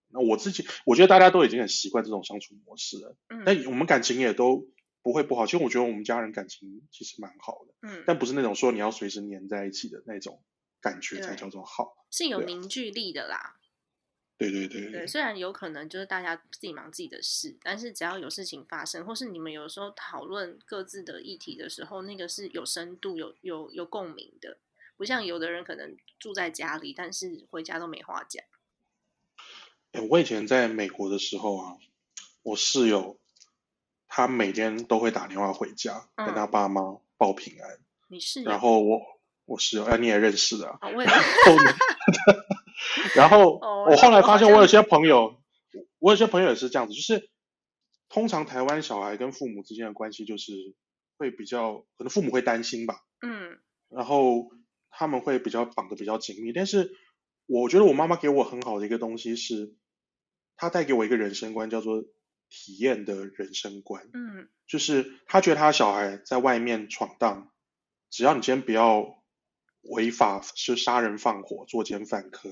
[0.08, 4.68] 那我自己我觉得大家都已经很习惯这种相处模式了，嗯，但我们感情也都
[5.02, 5.46] 不会不好。
[5.46, 10.42] 其实我觉得我们家人感情其实蛮好的，嗯，但不是那种说你要随时黏在一起的那种。
[10.80, 13.56] 感觉才叫做好，是有凝聚力的啦。
[14.36, 24.58] 对对对对，虽然有可能就是大家自己忙自己的事，但是只要有事情发生，或是你们有时候讨论各自的议题的时候，那个是有深度、有有有共鸣的。
[24.96, 28.44] 不像有的人可能住在家里，但是回家都没话讲。
[29.92, 31.76] 哎，我以前在美国的时候啊，
[32.42, 33.18] 我室友
[34.08, 37.78] 他每天都会打电话回家跟他爸妈报平安。
[38.08, 38.42] 你是？
[38.42, 39.00] 然后我。
[39.46, 40.78] 我室友哎，你也认识的啊。
[40.80, 41.52] 我然 后
[43.16, 45.36] 我后来发现，我有些朋友，
[45.98, 47.30] 我有些朋友也是这样子，就是
[48.08, 50.52] 通常台湾小孩跟父母之间的关系，就是
[51.16, 52.96] 会比较，可能父母会担心吧。
[53.20, 53.58] 嗯。
[53.88, 54.50] 然后
[54.90, 56.90] 他们会比较绑的比较紧密，但是
[57.46, 59.74] 我觉得我妈妈给我很好的一个东西是，
[60.56, 62.02] 她带给我一个人生观，叫做
[62.48, 64.08] 体验的人生观。
[64.12, 64.48] 嗯。
[64.66, 67.52] 就是她觉得她小孩在外面闯荡，
[68.10, 69.22] 只要你今天不要。
[69.86, 72.48] 违法是杀人放火、作奸犯科，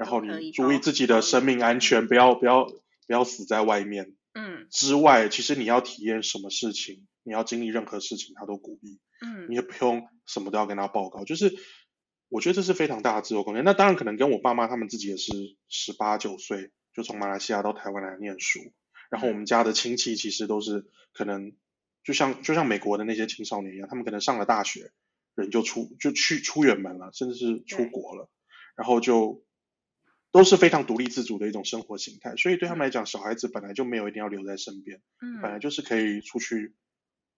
[0.00, 4.14] 然后你注意自己的生命安全，不要不要不要死在外面。
[4.34, 8.98] 嗯，之外，其实你要体验什么事情，你要经历任何事情，他都鼓励。
[9.20, 11.54] 嗯，你也不用什么都要跟他报告，就是
[12.28, 13.62] 我觉得这是非常大的自由空间。
[13.62, 15.32] 那当然可能跟我爸妈他们自己也是
[15.68, 18.58] 十八九岁就从马来西亚到台湾来念书，
[19.10, 21.52] 然后我们家的亲戚其实都是可能
[22.02, 24.90] 就像就像美国的那些青少年一样，他们可能上了大学。
[25.36, 28.30] 人就出就去出远门了，甚至是出国了，
[28.76, 29.42] 然后就
[30.34, 32.34] 都是非常独立自主的一种生活形态。
[32.34, 36.74] 所以对他们来讲，小孩子本来就没有一定要留在身边，嗯，本来就是可以出去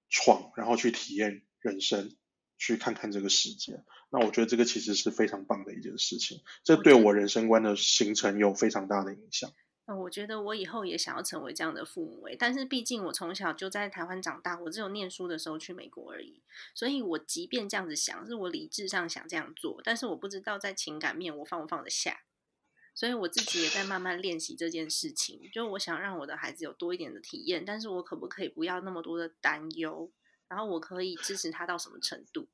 [0.08, 2.16] 闯，然后去体验人生，
[2.56, 3.84] 去看看这个世界。
[4.08, 9.52] 那我觉得这个其实是非常棒的一件事情，这对我人生观的形成有非常大的影响。
[9.84, 16.42] 嗯，我觉得我以后也想要成为这样的父母诶，但是毕竟我从小就在台湾长大，我只有念书的时候去美国而已，
[16.74, 22.22] 所以我即便这样子想，是我理智上想这样做，但是我不知道在情感面我放不放得下，
[22.96, 25.48] 所以我自己也在慢慢练习这件事情。
[25.52, 30.10] 就我想让我的孩子有多一点的体验，但是我可不可以不要那么多的担忧？
[30.48, 32.48] 然后我可以支持他到什么程度？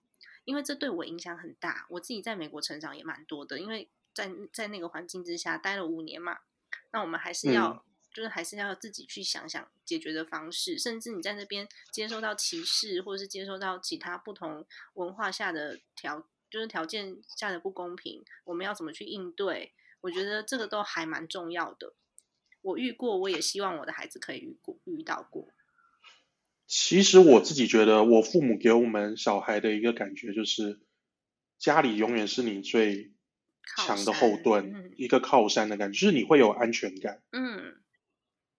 [0.45, 1.87] 因为这对我影响很大。
[1.91, 6.41] 我自己在美国成长也蛮多的，因为在在那个环境之下待了五年嘛。
[6.91, 19.73] 那我们还是要，就是还是要自己去想想解决的方式，甚至你在那边接受到歧视，或者是接受到其他不同文化下的条，就是条件下的不公平，我们要怎么去应对？
[20.03, 21.95] 我觉得这个都还蛮重要的。
[22.61, 25.49] 我遇过，我也希望我的孩子可以遇过遇到过。
[26.67, 30.79] 其实我自己觉得，我父母给我们小孩的一个感觉就是，
[31.59, 33.11] 家里永远是你最。
[33.65, 37.23] 强的后盾，一个靠山的感觉，就是你会有安全感。
[37.31, 37.81] 嗯，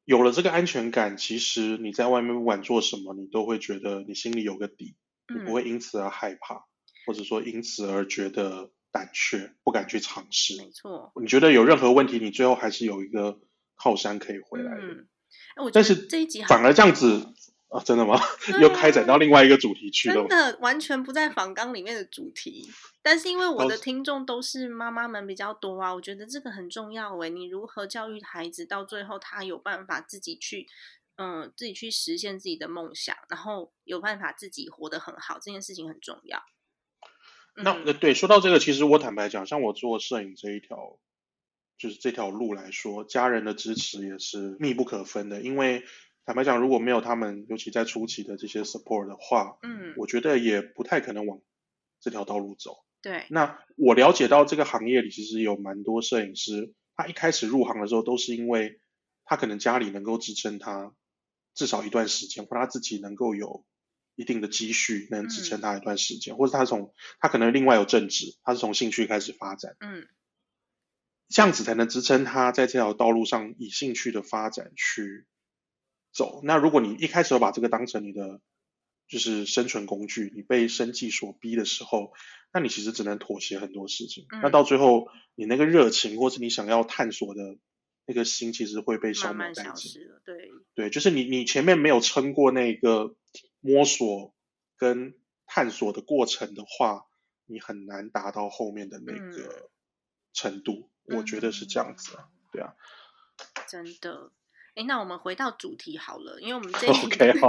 [0.06, 4.96] 有了这个安全感，其实你在外面不管做什么，你都会觉得你心里有个底，
[5.28, 6.64] 你不会因此而害怕，
[7.06, 10.56] 或者说因此而觉得胆怯，不敢去尝试。
[10.58, 13.40] 没错，你觉得有任何问题，你最后还是有一个
[13.76, 14.82] 靠山可以回来的。
[14.82, 15.08] 嗯，
[15.74, 17.34] 但是这一集反而这样子。
[17.74, 18.20] 啊，真的吗？
[18.62, 20.14] 又开展到另外一个主题去了。
[20.14, 27.32] 真的完全不在访纲里面的主题，但是因为我的听众都是妈妈们比较多啊，我觉得这个很重要诶。
[27.32, 30.68] 你如何教育孩子，到最后他有办法自己去，
[31.16, 36.44] 嗯，自己去实现自己的梦想，然后有办法自己活得很好，这件事情很重要。
[37.56, 41.00] 那对，说到这个，其实我坦白讲，像我做摄影这一条，
[41.78, 45.84] 就是这条路来说，家人的支持也是密不可分的，因为。
[46.26, 51.42] 坦白讲，如果没有他们，尤其在初期的这些 support 的话，嗯，我觉得也不太可能往
[52.00, 52.86] 这条道路走。
[53.02, 58.80] 对，那我了解到这个行业里其实有蛮多摄影师，他一开始入行的时候都是因为
[59.26, 60.94] 他可能家里能够支撑他
[61.56, 63.66] 至少一段时间，或他自己能够有
[64.16, 70.08] 一定的积蓄能支撑他一段时间，或者他从他可能另外有正职，他是从兴趣开始发展，嗯，
[71.30, 75.26] 这样子才能支撑他在这条道路上以兴趣的发展去
[76.12, 76.42] 走。
[76.44, 78.40] 那如果你一开始就把这个当成你的
[79.08, 82.14] 就是生存工具，你被生计所逼的时候，
[82.54, 84.28] 那你其实只能妥协很多事情。
[84.32, 87.58] 嗯那到最后，你那个热情或是你想要探索的
[88.06, 90.02] 那个心，其实会被消磨殆尽。
[90.24, 93.16] 对，对，就是你你前面没有撑过那个
[93.64, 94.36] 摸索
[94.78, 95.16] 跟
[95.48, 97.08] 探索的过程的话，
[97.46, 99.70] 你很难达到后面的那个
[100.34, 100.90] 程度。
[101.06, 102.76] 我觉得是这样子啊，对啊。
[103.68, 104.32] 真的。
[104.76, 107.00] 哎，那我们回到主题好了，因为我们这一集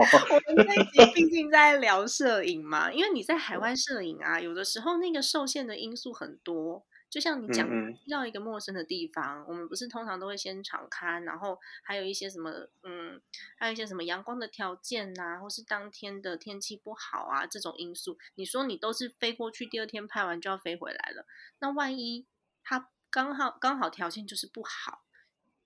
[0.49, 6.87] 我们这一集毕竟在聊摄影嘛，因为你在海外摄影啊，有的时候那个受限的因素很多。
[7.15, 12.51] 就像你讲，嗯嗯去到一个陌生的地方，我们不是通常都会先敞开，然后还有一些什么，
[12.83, 13.23] 嗯，
[13.57, 18.19] 还有一些什么阳光的条件呐、或是当天的天气不好啊这种因素。
[18.35, 21.25] 你说你都是飞过去，第二天拍完就要飞回来了，
[21.61, 22.27] 那万一
[22.65, 25.05] 它刚好刚好条件就是不好，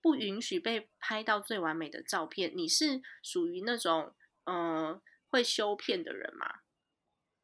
[0.03, 6.61] 不允许被拍到最完美的照片，你是属于那种嗯、呃会修片的人吗？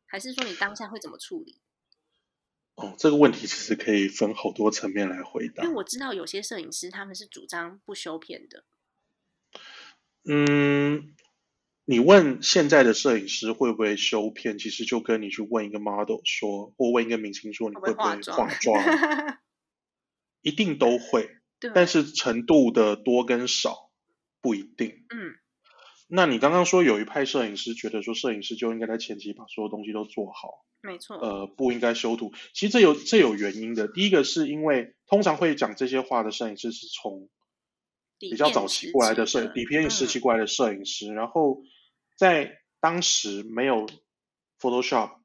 [0.06, 1.60] 还是说你当下会怎么处理？
[2.76, 5.76] 哦，这个问题其实可以分好多层面来回答因为。
[5.76, 8.66] 我知道有些摄影师他们是主张不修片的，
[10.28, 11.16] 嗯，
[11.86, 18.84] 你问现在的摄影师会不会修片，其实就跟你去问一个 model 说，或问一个明星说你会不会化妆，
[20.42, 21.30] 一定都会，
[21.74, 23.90] 但是程度的多跟少
[24.42, 25.06] 不一定。
[25.16, 25.36] 嗯
[26.08, 32.32] 那你刚刚说有一派摄影师觉得说摄影师就应该在前期把所有东西都做好，没错，呃，不应该修图。
[32.54, 33.88] 其实这有这有原因的。
[33.88, 37.30] 第一个是因为通常会讲这些话的摄影师是从
[38.20, 41.64] 比较早期过来的期摄底片时嗯期过来的摄影师，然后
[42.16, 43.88] 在当时没有
[44.60, 45.18] Photoshop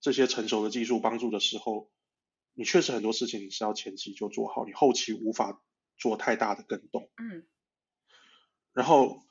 [0.00, 1.90] 这些成熟的技术帮助的时候，
[2.52, 5.62] 你确实很多事情你是要前期就做好，你后期无法
[5.96, 7.08] 做太大的更动。
[7.16, 7.46] 嗯
[8.74, 9.25] 然后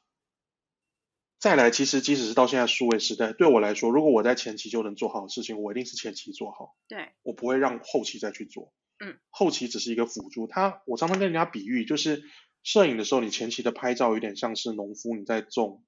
[1.46, 8.74] 再来，其实即使是到现在数位时代，对我来说，如果我在前期就能做好的事情，我一定是前期做好，对，我不会让后期再去做。
[8.98, 10.48] 嗯，后期只是一个辅助。
[10.48, 12.24] 它，我常常跟人家比喻，就是
[12.64, 15.84] 摄影的时候，你前期的拍照有点像是农夫你在种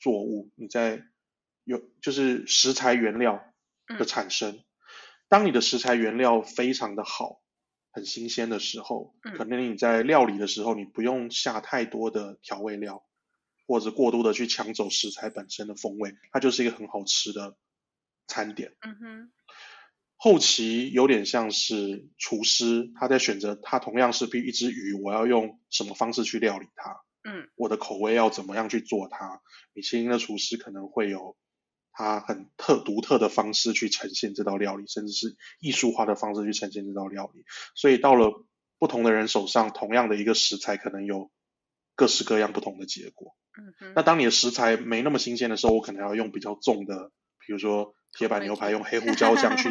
[0.00, 1.02] 作物，你在
[1.64, 3.34] 有就是食材原料
[3.88, 4.60] 的嗯产生。
[5.28, 7.42] 当你的食材原料非常的好，
[7.90, 13.04] 很新鲜的时候，嗯可能你在料理的时候，你不用下太多的调味料，
[13.66, 17.56] 或者过度的去抢走食材本身的风味，它就是一个很好吃的
[18.26, 18.74] 餐点。
[18.80, 19.32] 嗯哼，
[20.16, 29.40] 后期有点像是厨师，他在选择他同样是比一只鱼，我要用什么方式去料理它，嗯我的口味要怎么样去做它。
[29.72, 31.36] 米其林的厨师可能会有
[31.92, 37.44] 他很特独特的方式去呈现这道料理，甚至是艺术化的方式去呈现这道料理。
[37.74, 38.46] 所以到了
[38.78, 41.30] 不同的人手上，同样的一个食材，可能有
[42.02, 43.36] 各式各样不同的结果。
[43.56, 47.12] 嗯哼，那当你的食材没那么新鲜的时候，我可能要用比较重的，
[47.46, 49.68] 比如说铁板牛排，用黑胡椒酱去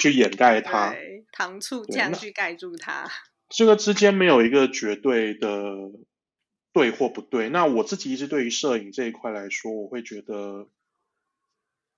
[0.00, 0.94] 去掩盖它。
[1.32, 3.10] 糖醋酱去盖住它，
[3.48, 5.50] 这个之间没有一个绝对的
[6.72, 7.48] 对或不对。
[7.48, 10.68] 那我自己一直对于摄影这一块来说，我会觉得，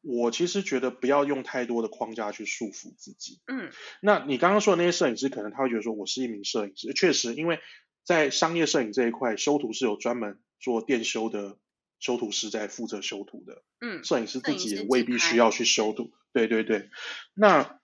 [0.00, 3.40] 我其实觉得不要用太多的框架去束缚自己。
[3.46, 3.68] 嗯
[4.00, 7.58] 那你刚刚说的那些摄影师，可能他会觉得说我是一名摄影师，确实，因为
[8.06, 11.58] 在商业摄影这一块，修图是有专门做电修的
[11.98, 13.64] 修图师在负责修图的。
[13.80, 16.12] 嗯摄影师自己也未必需要去修图。
[16.32, 16.88] 对对对，
[17.34, 17.80] 那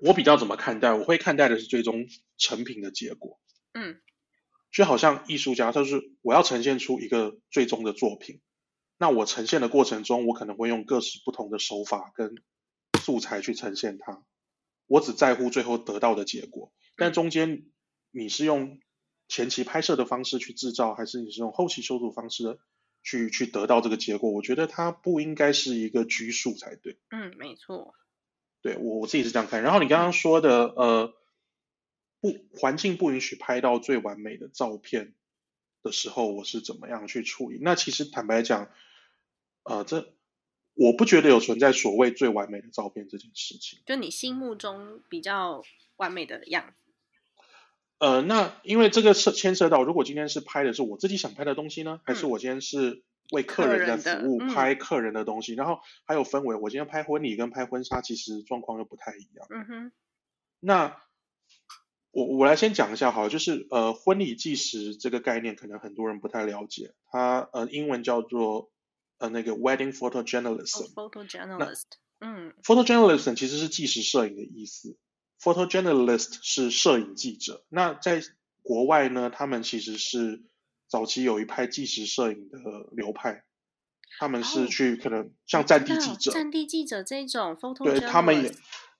[0.00, 0.92] 我比较怎么看待？
[0.92, 2.06] 我会看待的是最终
[2.36, 3.40] 成品的结果。
[3.72, 4.00] 嗯
[4.72, 8.40] 就好像艺术家，他就是我要呈现出一个最终的作品，
[8.98, 12.34] 那我呈现的过程中，我可能会用各式不同的手法跟
[13.00, 14.22] 素材去呈现它。
[14.86, 17.64] 我只在乎最后得到的结果，但中间
[18.10, 18.78] 你是用
[19.28, 22.58] 前期拍摄的方式去制造，还是你是用后期修图方式
[23.02, 24.30] 去去得到这个结果？
[24.30, 26.98] 我觉得它不应该是一个拘束才对。
[27.10, 27.94] 嗯，没错，
[28.62, 29.62] 对我我自己是这样看。
[29.62, 31.14] 然后你刚刚说的，呃，
[32.20, 35.14] 不环境不允许拍到最完美的照片
[35.82, 37.58] 的时候，我是怎么样去处理？
[37.60, 38.70] 那其实坦白讲，
[39.64, 40.14] 呃，这
[40.74, 43.80] 我不觉得有存在所谓最完美的照片这件事情。
[43.86, 45.62] 就你心目中比较
[45.96, 46.85] 完美的样子，
[47.98, 56.56] 呃，那因为这个是牵涉到，如果今天是拍的是我自己想拍的东西呢，还是嗯我今天是为客人人在服务，拍客人的东西，然后还有氛围。
[56.56, 59.46] 我今天拍婚礼跟拍婚纱其实状况又不太一样。
[59.48, 59.92] 嗯哼，
[60.60, 61.00] 那
[62.10, 68.70] 我我来先讲一下好了，就是呃婚礼纪实这个概念，可能很多人不太了解，它呃英文叫做
[69.18, 70.84] 呃那个 wedding photojournalism。
[70.94, 71.84] 哦 photojournalist，
[72.20, 74.96] 嗯 photojournalism 其实是纪实摄影的意思
[75.40, 77.64] ，photojournalist 是摄影记者。
[77.68, 78.22] 那在
[78.62, 80.42] 国外呢，他们其实是
[80.88, 82.58] 早期有一派纪实摄影的
[82.92, 83.44] 流派，
[84.18, 88.54] 他们哦是去可能像战地记者，战地记者这种 photojournalist，对他们也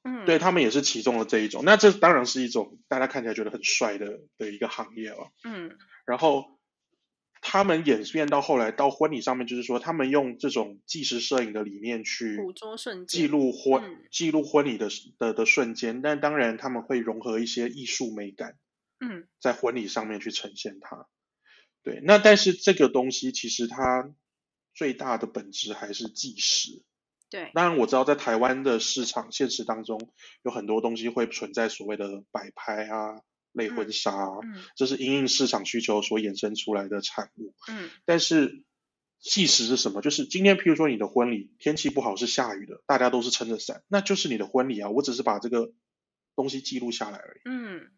[0.04, 1.64] 嗯，对他们也是其中的这一种。
[1.64, 5.32] 那这当然是一种大家看起来觉得很帅的的一个行业了。
[5.44, 6.55] 嗯然后
[7.56, 14.88] 他们演变到后来到婚礼上面，就是说他们用这种纪实摄影的理念去捕捉瞬间记录婚、嗯记录婚礼的
[15.18, 18.56] 的的瞬间，但当然他们会融合一些艺术美感
[19.00, 21.06] 嗯在婚礼上面去呈现它。
[21.82, 24.12] 对，那但是这个东西其实它
[24.74, 26.82] 最大的本质还是纪实。
[27.28, 33.20] 对，当然我知道在台湾的市场现实当中，有很多东西会存在所谓的摆拍啊、
[33.56, 34.12] 类婚纱
[34.76, 37.54] 这是因应市场需求所衍生出来的产物。
[37.68, 38.62] 嗯但是
[39.18, 40.02] 纪实是什么？
[40.02, 44.90] 就是今天，譬如说你的婚礼天气不好是下雨的，大家都是撑着伞，那就是你的婚礼啊。
[44.90, 45.72] 我只是把这个
[46.36, 47.90] 东西记录下来而已，嗯，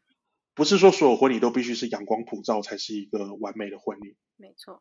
[0.55, 4.17] 不是说所有婚礼都必须是阳光普照才是一个完美的婚礼。
[4.37, 4.81] 没错，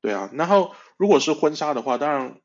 [0.00, 2.40] 对啊，然后如果是婚纱的话，当然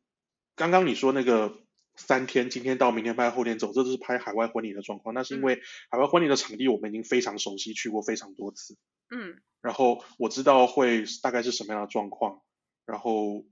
[0.55, 1.55] 刚刚你说那个
[1.95, 5.13] 三天，今天到明天拍，后天走，这都是拍海外婚礼的状况。
[5.15, 8.77] 那是因为海外婚礼的场地我们已经非常熟悉，去过非常多次。
[9.09, 12.41] 嗯然后我知道会大概是什么样的状况，
[12.85, 13.45] 然后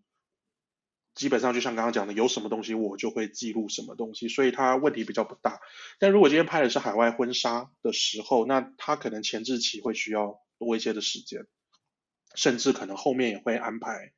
[1.15, 5.59] 基本上就像刚刚讲的，有什么东西我就会记录什么东西，所以它问题比较不大。
[5.97, 11.47] 但如果今天拍的是海外婚纱的时候，那它可能前置期会需要多一些的时间，
[12.35, 14.13] 甚至可能后面也会安排，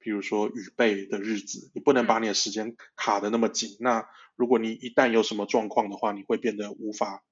[0.00, 3.76] 比如说预备的日子，你不能把你的时间卡的那么紧。
[3.78, 7.22] 那如果你一旦有什么状况的话，你会变得无法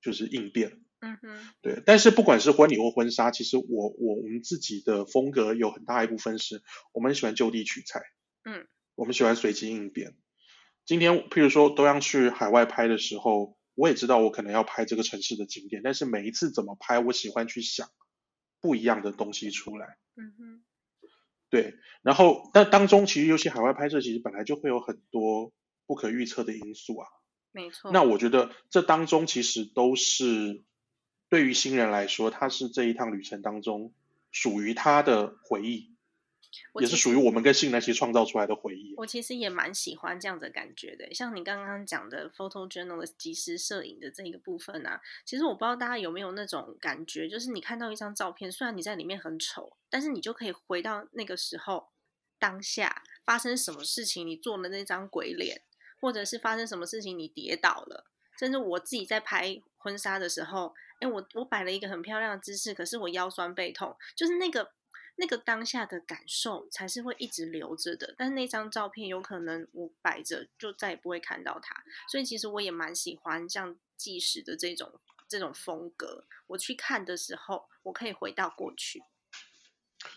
[0.00, 0.82] 就是应变。
[1.04, 8.02] 嗯哼，对，但是不管是婚礼或婚纱，其实我我我们自己的风格有很大一部分是我们喜欢就地取材，
[8.44, 10.14] 嗯，我们喜欢随机应变。
[10.84, 17.88] 今天譬如说都要去海外拍的时候，我也知道我可能要拍这个城市的景点，但是每一次怎么拍，我喜欢去想
[18.60, 19.96] 不一样的东西出来。
[20.14, 20.64] 嗯哼，
[21.52, 25.52] 对，然后但当中其实尤其海外拍摄，其实本来就会有很多
[25.86, 27.06] 不可预测的因素啊。
[27.52, 27.92] 没错。
[27.92, 30.62] 那我觉得这当中其实都是
[31.28, 33.92] 对于新人来说，他是这一趟旅程当中
[34.30, 35.91] 属于他的回忆，
[36.80, 38.94] 也是属于我们跟新人一起创造出来的回忆。
[38.96, 51.88] 我其实也蛮喜欢这样的感觉的，像你刚刚讲的 photojournalist 即时摄影的这个部分啊，其实我不知道大家有没有那种感觉，就是你看到一张照片，虽然你在里面很丑，但是你就可以回到那个时候
[52.38, 55.62] 当下发生什么事情，你做了那张鬼脸，
[56.00, 58.06] 或者是发生什么事情你跌倒了，
[58.38, 64.72] 甚至我自己在拍婚纱的时候，哎，我我摆了一个很漂亮的姿势，可是我腰酸背痛，就是那个
[65.16, 68.14] 那个当下的感受才是会一直留着的。
[68.16, 76.26] 但是那张照片有可能我摆着就再也不会看到它，所以其实我也蛮喜欢像纪实的这种这种风格。
[76.48, 79.02] 我去看的时候，我可以回到过去。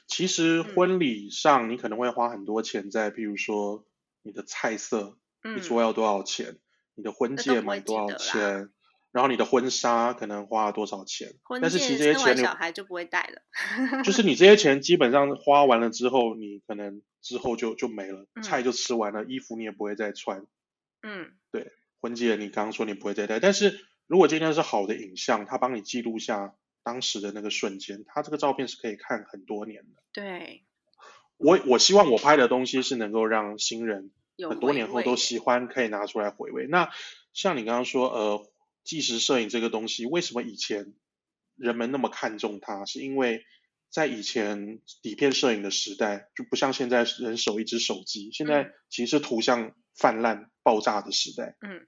[0.08, 3.86] 其实嗯婚礼上你可能会花很多钱在，譬如说
[4.24, 6.58] 你的菜色，嗯一桌要多少钱，
[6.96, 8.72] 你的婚戒买多少钱，
[9.16, 20.46] 然后你的婚纱可能花了多少钱，但是其实这些钱你小孩就不会带了，就是你这些钱基本上花完了之后，你可能之后就就没了，嗯菜就吃完了，衣服你也不会再穿，
[21.02, 26.54] 嗯对婚戒你刚刚说你不会再戴，但是如果今天是好的影像，它帮你记录下
[26.84, 30.04] 当时的那个瞬间，它这个照片是可以看很多年的。
[30.12, 30.66] 对，
[31.38, 34.12] 我我希望我拍的东西是能够让新人
[34.50, 36.68] 很多年后都喜欢，可以拿出来回味。
[36.68, 36.90] 那
[37.32, 38.52] 像你刚刚说，呃，
[38.86, 40.94] 纪实摄影这个东西，为什么以前
[41.58, 42.86] 人们那么看重它？
[42.86, 43.44] 是因为
[43.90, 51.58] 在以前底片摄影的时代，就不像现在人手一只手机，现在嗯其实是图像泛滥爆炸的时代。
[51.60, 51.86] 嗯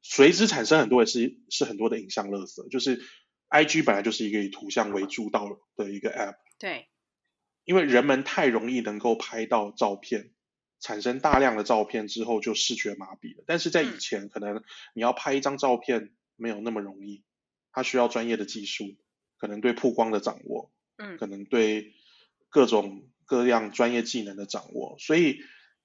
[0.00, 3.02] 随之产生很多也是是很多的影像垃圾，就是
[3.48, 6.86] I G 本来就是一个以图像为主导的一个 App，对，
[7.64, 10.30] 因为人们太容易能够拍到照片，
[10.78, 13.44] 产生大量的照片之后就视觉麻痹了。
[13.46, 14.62] 但是在以嗯前，可能
[14.94, 17.22] 你要拍一张照片没有那么容易，
[17.72, 18.96] 它需要专业的技术，
[19.36, 21.92] 可能对曝光的掌握，嗯可能对
[22.48, 25.40] 各种各样专业技能的掌握，所以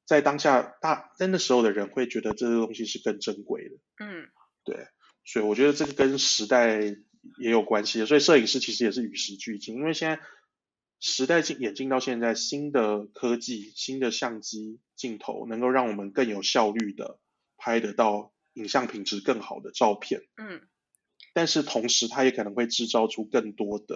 [0.05, 3.75] 在当下大在那时候的人会觉得这个东西是更珍贵的。
[4.05, 4.29] 嗯
[4.63, 4.87] 对，
[5.25, 6.79] 所以我觉得这个跟时代
[7.37, 8.05] 也有关系。
[8.05, 10.21] 所以摄影师其实也是与时俱进，因为现在
[10.99, 17.19] 时代进演进到现在，新的科技、新的相机镜头能够让我们更有效率的
[17.57, 20.21] 拍得到影像品质更好的照片。
[20.37, 20.67] 嗯，
[21.33, 23.95] 但是同时，它也可能会制造出更多的，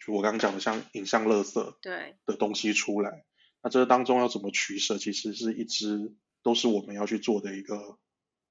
[0.00, 3.24] 就我刚刚讲的像影像垃圾对，的东西出来。
[3.62, 7.98] 那这当中要怎么取舍，其实是一直都是我们要去做的一个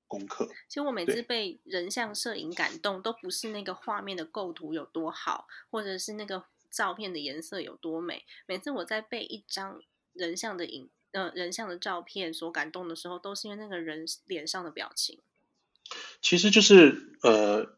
[0.07, 0.49] 功课。
[0.67, 8.25] 其实我每次被人像摄影感动，都不是那个画面的构图有多好，或者是那个照片的颜色有多美。
[8.45, 9.81] 每次我在被一张
[10.11, 15.17] 人像的影呃人像的照片所感动的时候，都是因为那个人脸上的表情。
[16.21, 17.77] 其实就是呃，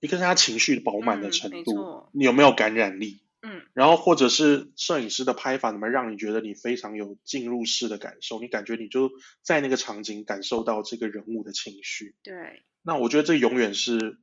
[0.00, 3.20] 一个是他情绪饱满的嗯程度，你有没有感染力？
[3.44, 8.38] 嗯然后或者是摄影师的拍法，能不能让你觉得你非常有进入式的感受？
[8.38, 9.10] 你感觉你就
[9.42, 12.14] 在那个场景感受到这个人物的情绪。
[12.22, 14.16] 对，那我觉得这永远是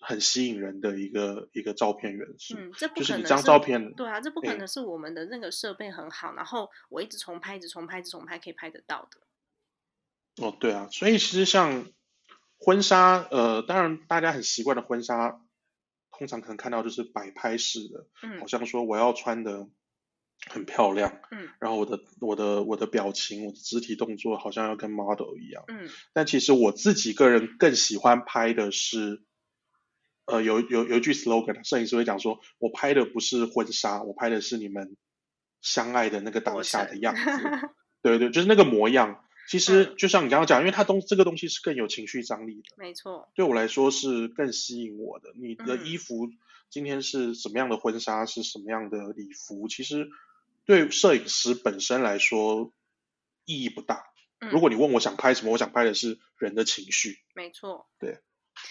[0.00, 2.54] 很吸引人的一个一个照片元素。
[2.58, 10.44] 嗯，这不就是你可能是张照片对啊，这不可能是我们的那个设备很好，然后我一直重拍、一直重拍、一直重拍可以拍得到的。
[10.44, 11.86] 哦，对啊，所以其实像
[12.58, 15.40] 婚纱，呃，当然大家很习惯的婚纱，
[16.10, 19.68] 通常可能看到就是摆拍式的，嗯好像说我要穿的
[20.50, 25.64] 很漂亮，嗯然后我的我的我的表情、我的肢体动作好像要跟 model 一样。
[25.68, 29.22] 嗯但其实我自己个人更喜欢拍的是，
[30.26, 34.96] 呃，有有有一句 slogan，摄影师会讲说，我拍的不是婚纱，我拍的是你们
[35.62, 37.22] 相爱的那个当下的样子。
[38.02, 39.22] 对对，就是那个模样。
[39.48, 45.32] 其实嗯就像你刚刚讲，因为它东这个东西是更有情绪张力的，没错，对我来说是更吸引我的。
[45.36, 46.28] 你的嗯衣服
[46.68, 50.08] 今天是什么样的婚纱，是什么样的礼服，其实
[50.64, 52.72] 对摄影师本身来说
[53.44, 54.02] 意义不大。
[54.40, 57.20] 嗯如果你问我想拍什么，我想拍的是人的情绪。
[57.34, 57.88] 没错。
[58.00, 58.18] 对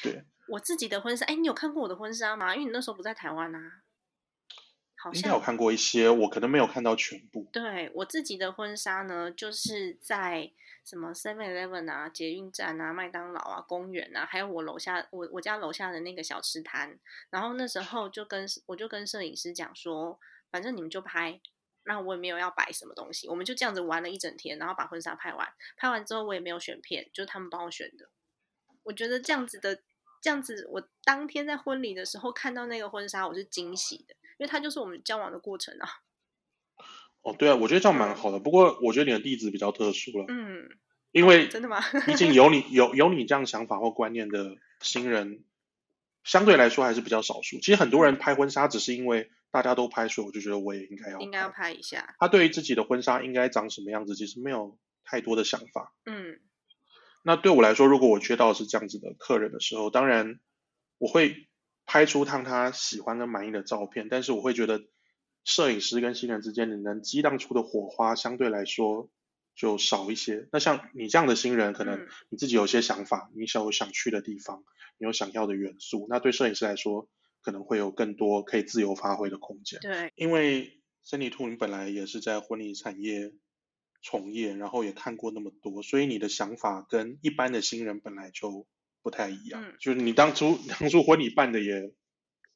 [0.04, 2.54] 对，我自己的婚纱，哎，你有看过我的婚纱吗？
[2.54, 3.82] 因为你那时候不在台湾啊。
[4.98, 7.48] 好像应该有看过一些，我可能没有看到全部。
[7.52, 10.52] 对我自己的婚纱呢，就是在
[10.84, 16.98] 什么 Seven Eleven 啊、捷运站啊、麦当劳啊、公园啊，还有我楼下我我家楼下的那个小吃摊。
[17.30, 20.20] 然后那时候就跟我就跟摄影师讲说，
[20.50, 21.40] 反正你们就拍，
[21.84, 25.48] 那我也没有要摆什么东西，我们就这样子玩了一整天，然后把婚纱拍完。
[25.78, 28.10] 拍完之后我也没有选片，就是他们帮我选的。
[28.82, 29.82] 我觉得这样子的，
[30.26, 35.88] 这样子我当天在婚礼的时候看到那个婚纱，我是惊喜的，因为它就是我们交往的过程啊。
[37.22, 38.40] 哦，对啊，我觉得这样蛮好的。
[38.40, 40.68] 不过我觉得你的地址比较特殊了，嗯，
[41.12, 41.80] 因为真的吗？
[42.08, 45.44] 毕竟有你有有你这样想法或观念的新人，
[46.24, 47.60] 相对来说还是比较少数。
[47.60, 51.66] 其实很多人拍婚纱只是因为大家都拍，所以我就觉得我也应该要应该要拍。
[51.66, 52.16] 拍一下。
[52.18, 55.94] 他对于自己的婚纱应该长什么样子，其实没有太多的想法。
[56.08, 56.40] 嗯
[57.28, 60.40] 那对我来说，如果我接到是这样子的客人的时候，当然
[61.00, 61.48] 我会
[61.88, 64.84] 拍出让他喜欢跟满意的照片，但是我会觉得
[65.44, 69.10] 摄影师跟新人之间你能激荡出的火花相对来说
[69.56, 70.48] 就少一些。
[70.52, 74.64] 那像你这样的新人，可能嗯你自己有些想法，你想有想去的地方，
[75.00, 77.10] 你有想要的元素，那对摄影师来说
[77.42, 79.80] 可能会有更多可以自由发挥的空间。
[79.80, 83.34] 对，因为森尼兔你本来也是在婚礼产业
[84.08, 88.68] 从业，然后也看过那么多，所以你的想法跟一般的新人本来就
[89.02, 89.64] 不太一样。
[89.64, 91.92] 嗯就是你当初 当初婚礼办的也，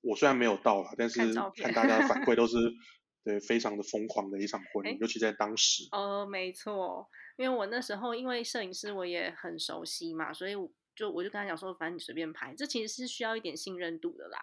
[0.02, 2.56] 我虽然没有到啦，但是看大家的反馈都是
[3.26, 5.88] 对非常的疯狂的一场婚礼，尤其在当时。
[5.92, 14.38] 哦，没错，因为我那时候因为摄影师我也很熟悉嘛，所以我就我就跟他讲说，反正你随便拍，这其实是需要一点信任度的啦。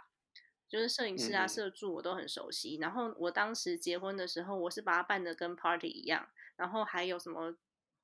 [0.68, 7.54] 就是摄影师啊、摄助我都很熟悉，然后我当时结婚的时候，我是把它办的跟 party 一样，然后还有什么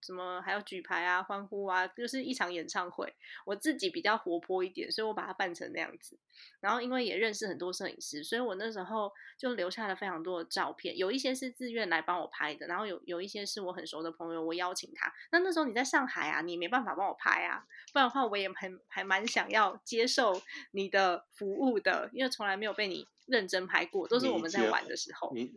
[0.00, 3.14] 什么还有举牌啊、欢呼啊，就是一场演唱会。
[3.46, 6.18] 我自己比较活泼一点，所以我把它办成那样子。
[6.59, 15.12] 然后因为也认识很多摄影师，所以我那时候就留下了非常多的照片，有一些是自愿来帮我拍的，然后有有一些是我很熟的朋友，我邀请他。
[15.30, 20.42] 那那时候你在上海啊，你没办法帮我拍啊，不然的话我也很还蛮想要接受
[20.72, 25.30] 你的服务的，因为从来没有被你认真拍过，都是我们在玩的时候。
[25.32, 25.53] 你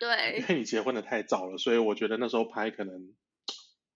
[0.00, 3.14] 对因，为你结婚的太早了，所以我觉得那时候拍可能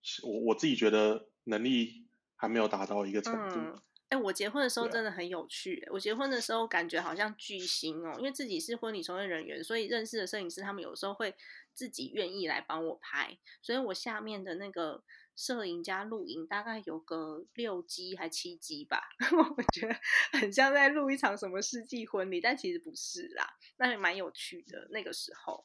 [0.02, 3.56] 是我我自己觉得能力还没有达到一个程度。
[3.56, 11.34] 嗯，哎、我结婚的时候真的很有趣、我结婚的时候感觉好像巨星哦，因为自己是婚礼从业人员，所以认识的摄影师他们有时候会
[11.72, 15.02] 自己愿意来帮我拍，所以我下面的那个
[15.34, 19.00] 摄影加录影大概有个六 G 还七 G 吧，
[19.56, 19.96] 我觉得
[20.38, 25.64] 很像在录一场什么世纪婚礼，但其实不是啦，那也蛮有趣的那个时候。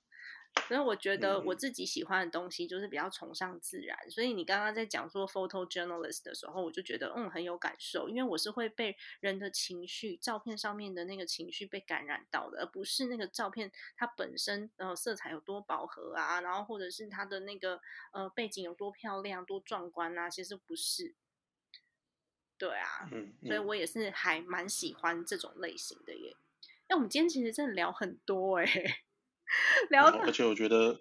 [0.68, 17.82] 所以我觉得嗯我自己喜欢的东西就是比较崇尚自然，所以你刚刚在讲说 photojournalist 的时候，我就觉得嗯很有感受，因为我是会被人的情绪、照片上面的那个情绪被感染到的，而不是那个照片它本身呃色彩有多饱和啊，然后或者是它的那个
[18.12, 21.16] 呃背景有多漂亮、多壮观啊，其实不是。
[22.60, 26.36] 对啊，嗯，所以嗯我也是还蛮喜欢这种类型的耶。
[26.90, 28.66] 那我们今天其实真的聊很多哎、
[29.90, 31.00] 聊而且我觉得，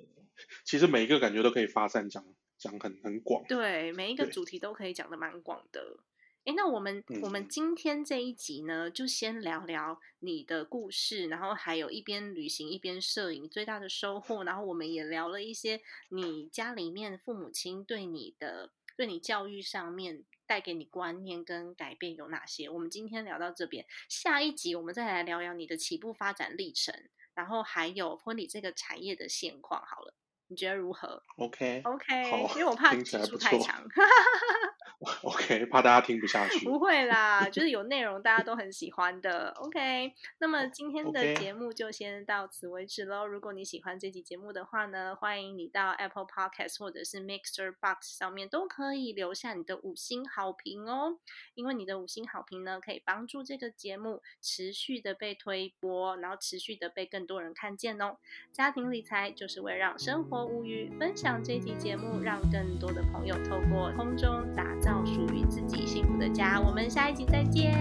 [0.65, 2.25] 其实每一个感觉都可以发散讲
[2.59, 3.45] 讲很很广。
[3.49, 5.99] 对每一个主题都可以讲的蛮广的。
[6.45, 15.81] 诶，那我们、我们嗯今天这一集呢，就先聊聊你的故事，然后还有一边旅行一边摄影最大的收获，然后我们也聊了一些
[16.11, 22.69] 你家里面父母亲对你的对你教育上面带给你观念跟改变有哪些。
[22.71, 26.95] 我们今天聊到这边，下一集我们再来聊聊你的起步发展历程，
[27.37, 29.81] 然后还有婚礼这个产业的现况。
[29.87, 30.13] 好了，
[30.49, 33.85] 你觉得如何 OK？OK，好因为我怕听起集来不错数太长。
[35.23, 36.65] OK，怕大家听不下去。
[36.65, 39.51] 不会啦，就是有内容大家都很喜欢的。
[39.57, 43.27] OK，那么今天的节目就先到此为止喽。
[43.27, 51.19] 如果你喜欢这期节目的话呢，欢迎你到 Apple Podcast 或者是 Mixer Box 上面都可以留下你的五星好评哦。
[51.55, 58.17] 因为你的五星好评呢，可以帮助这个节目持续的被推播，然后持续的被更多人看见哦。
[58.53, 66.61] 家庭理财就是为了让生活无虞，分享这期节目，让更多的朋友透过空中打造属于自己幸福的家。
[66.61, 67.73] 我们下一集再见，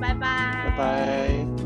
[0.00, 1.65] 拜拜，拜拜。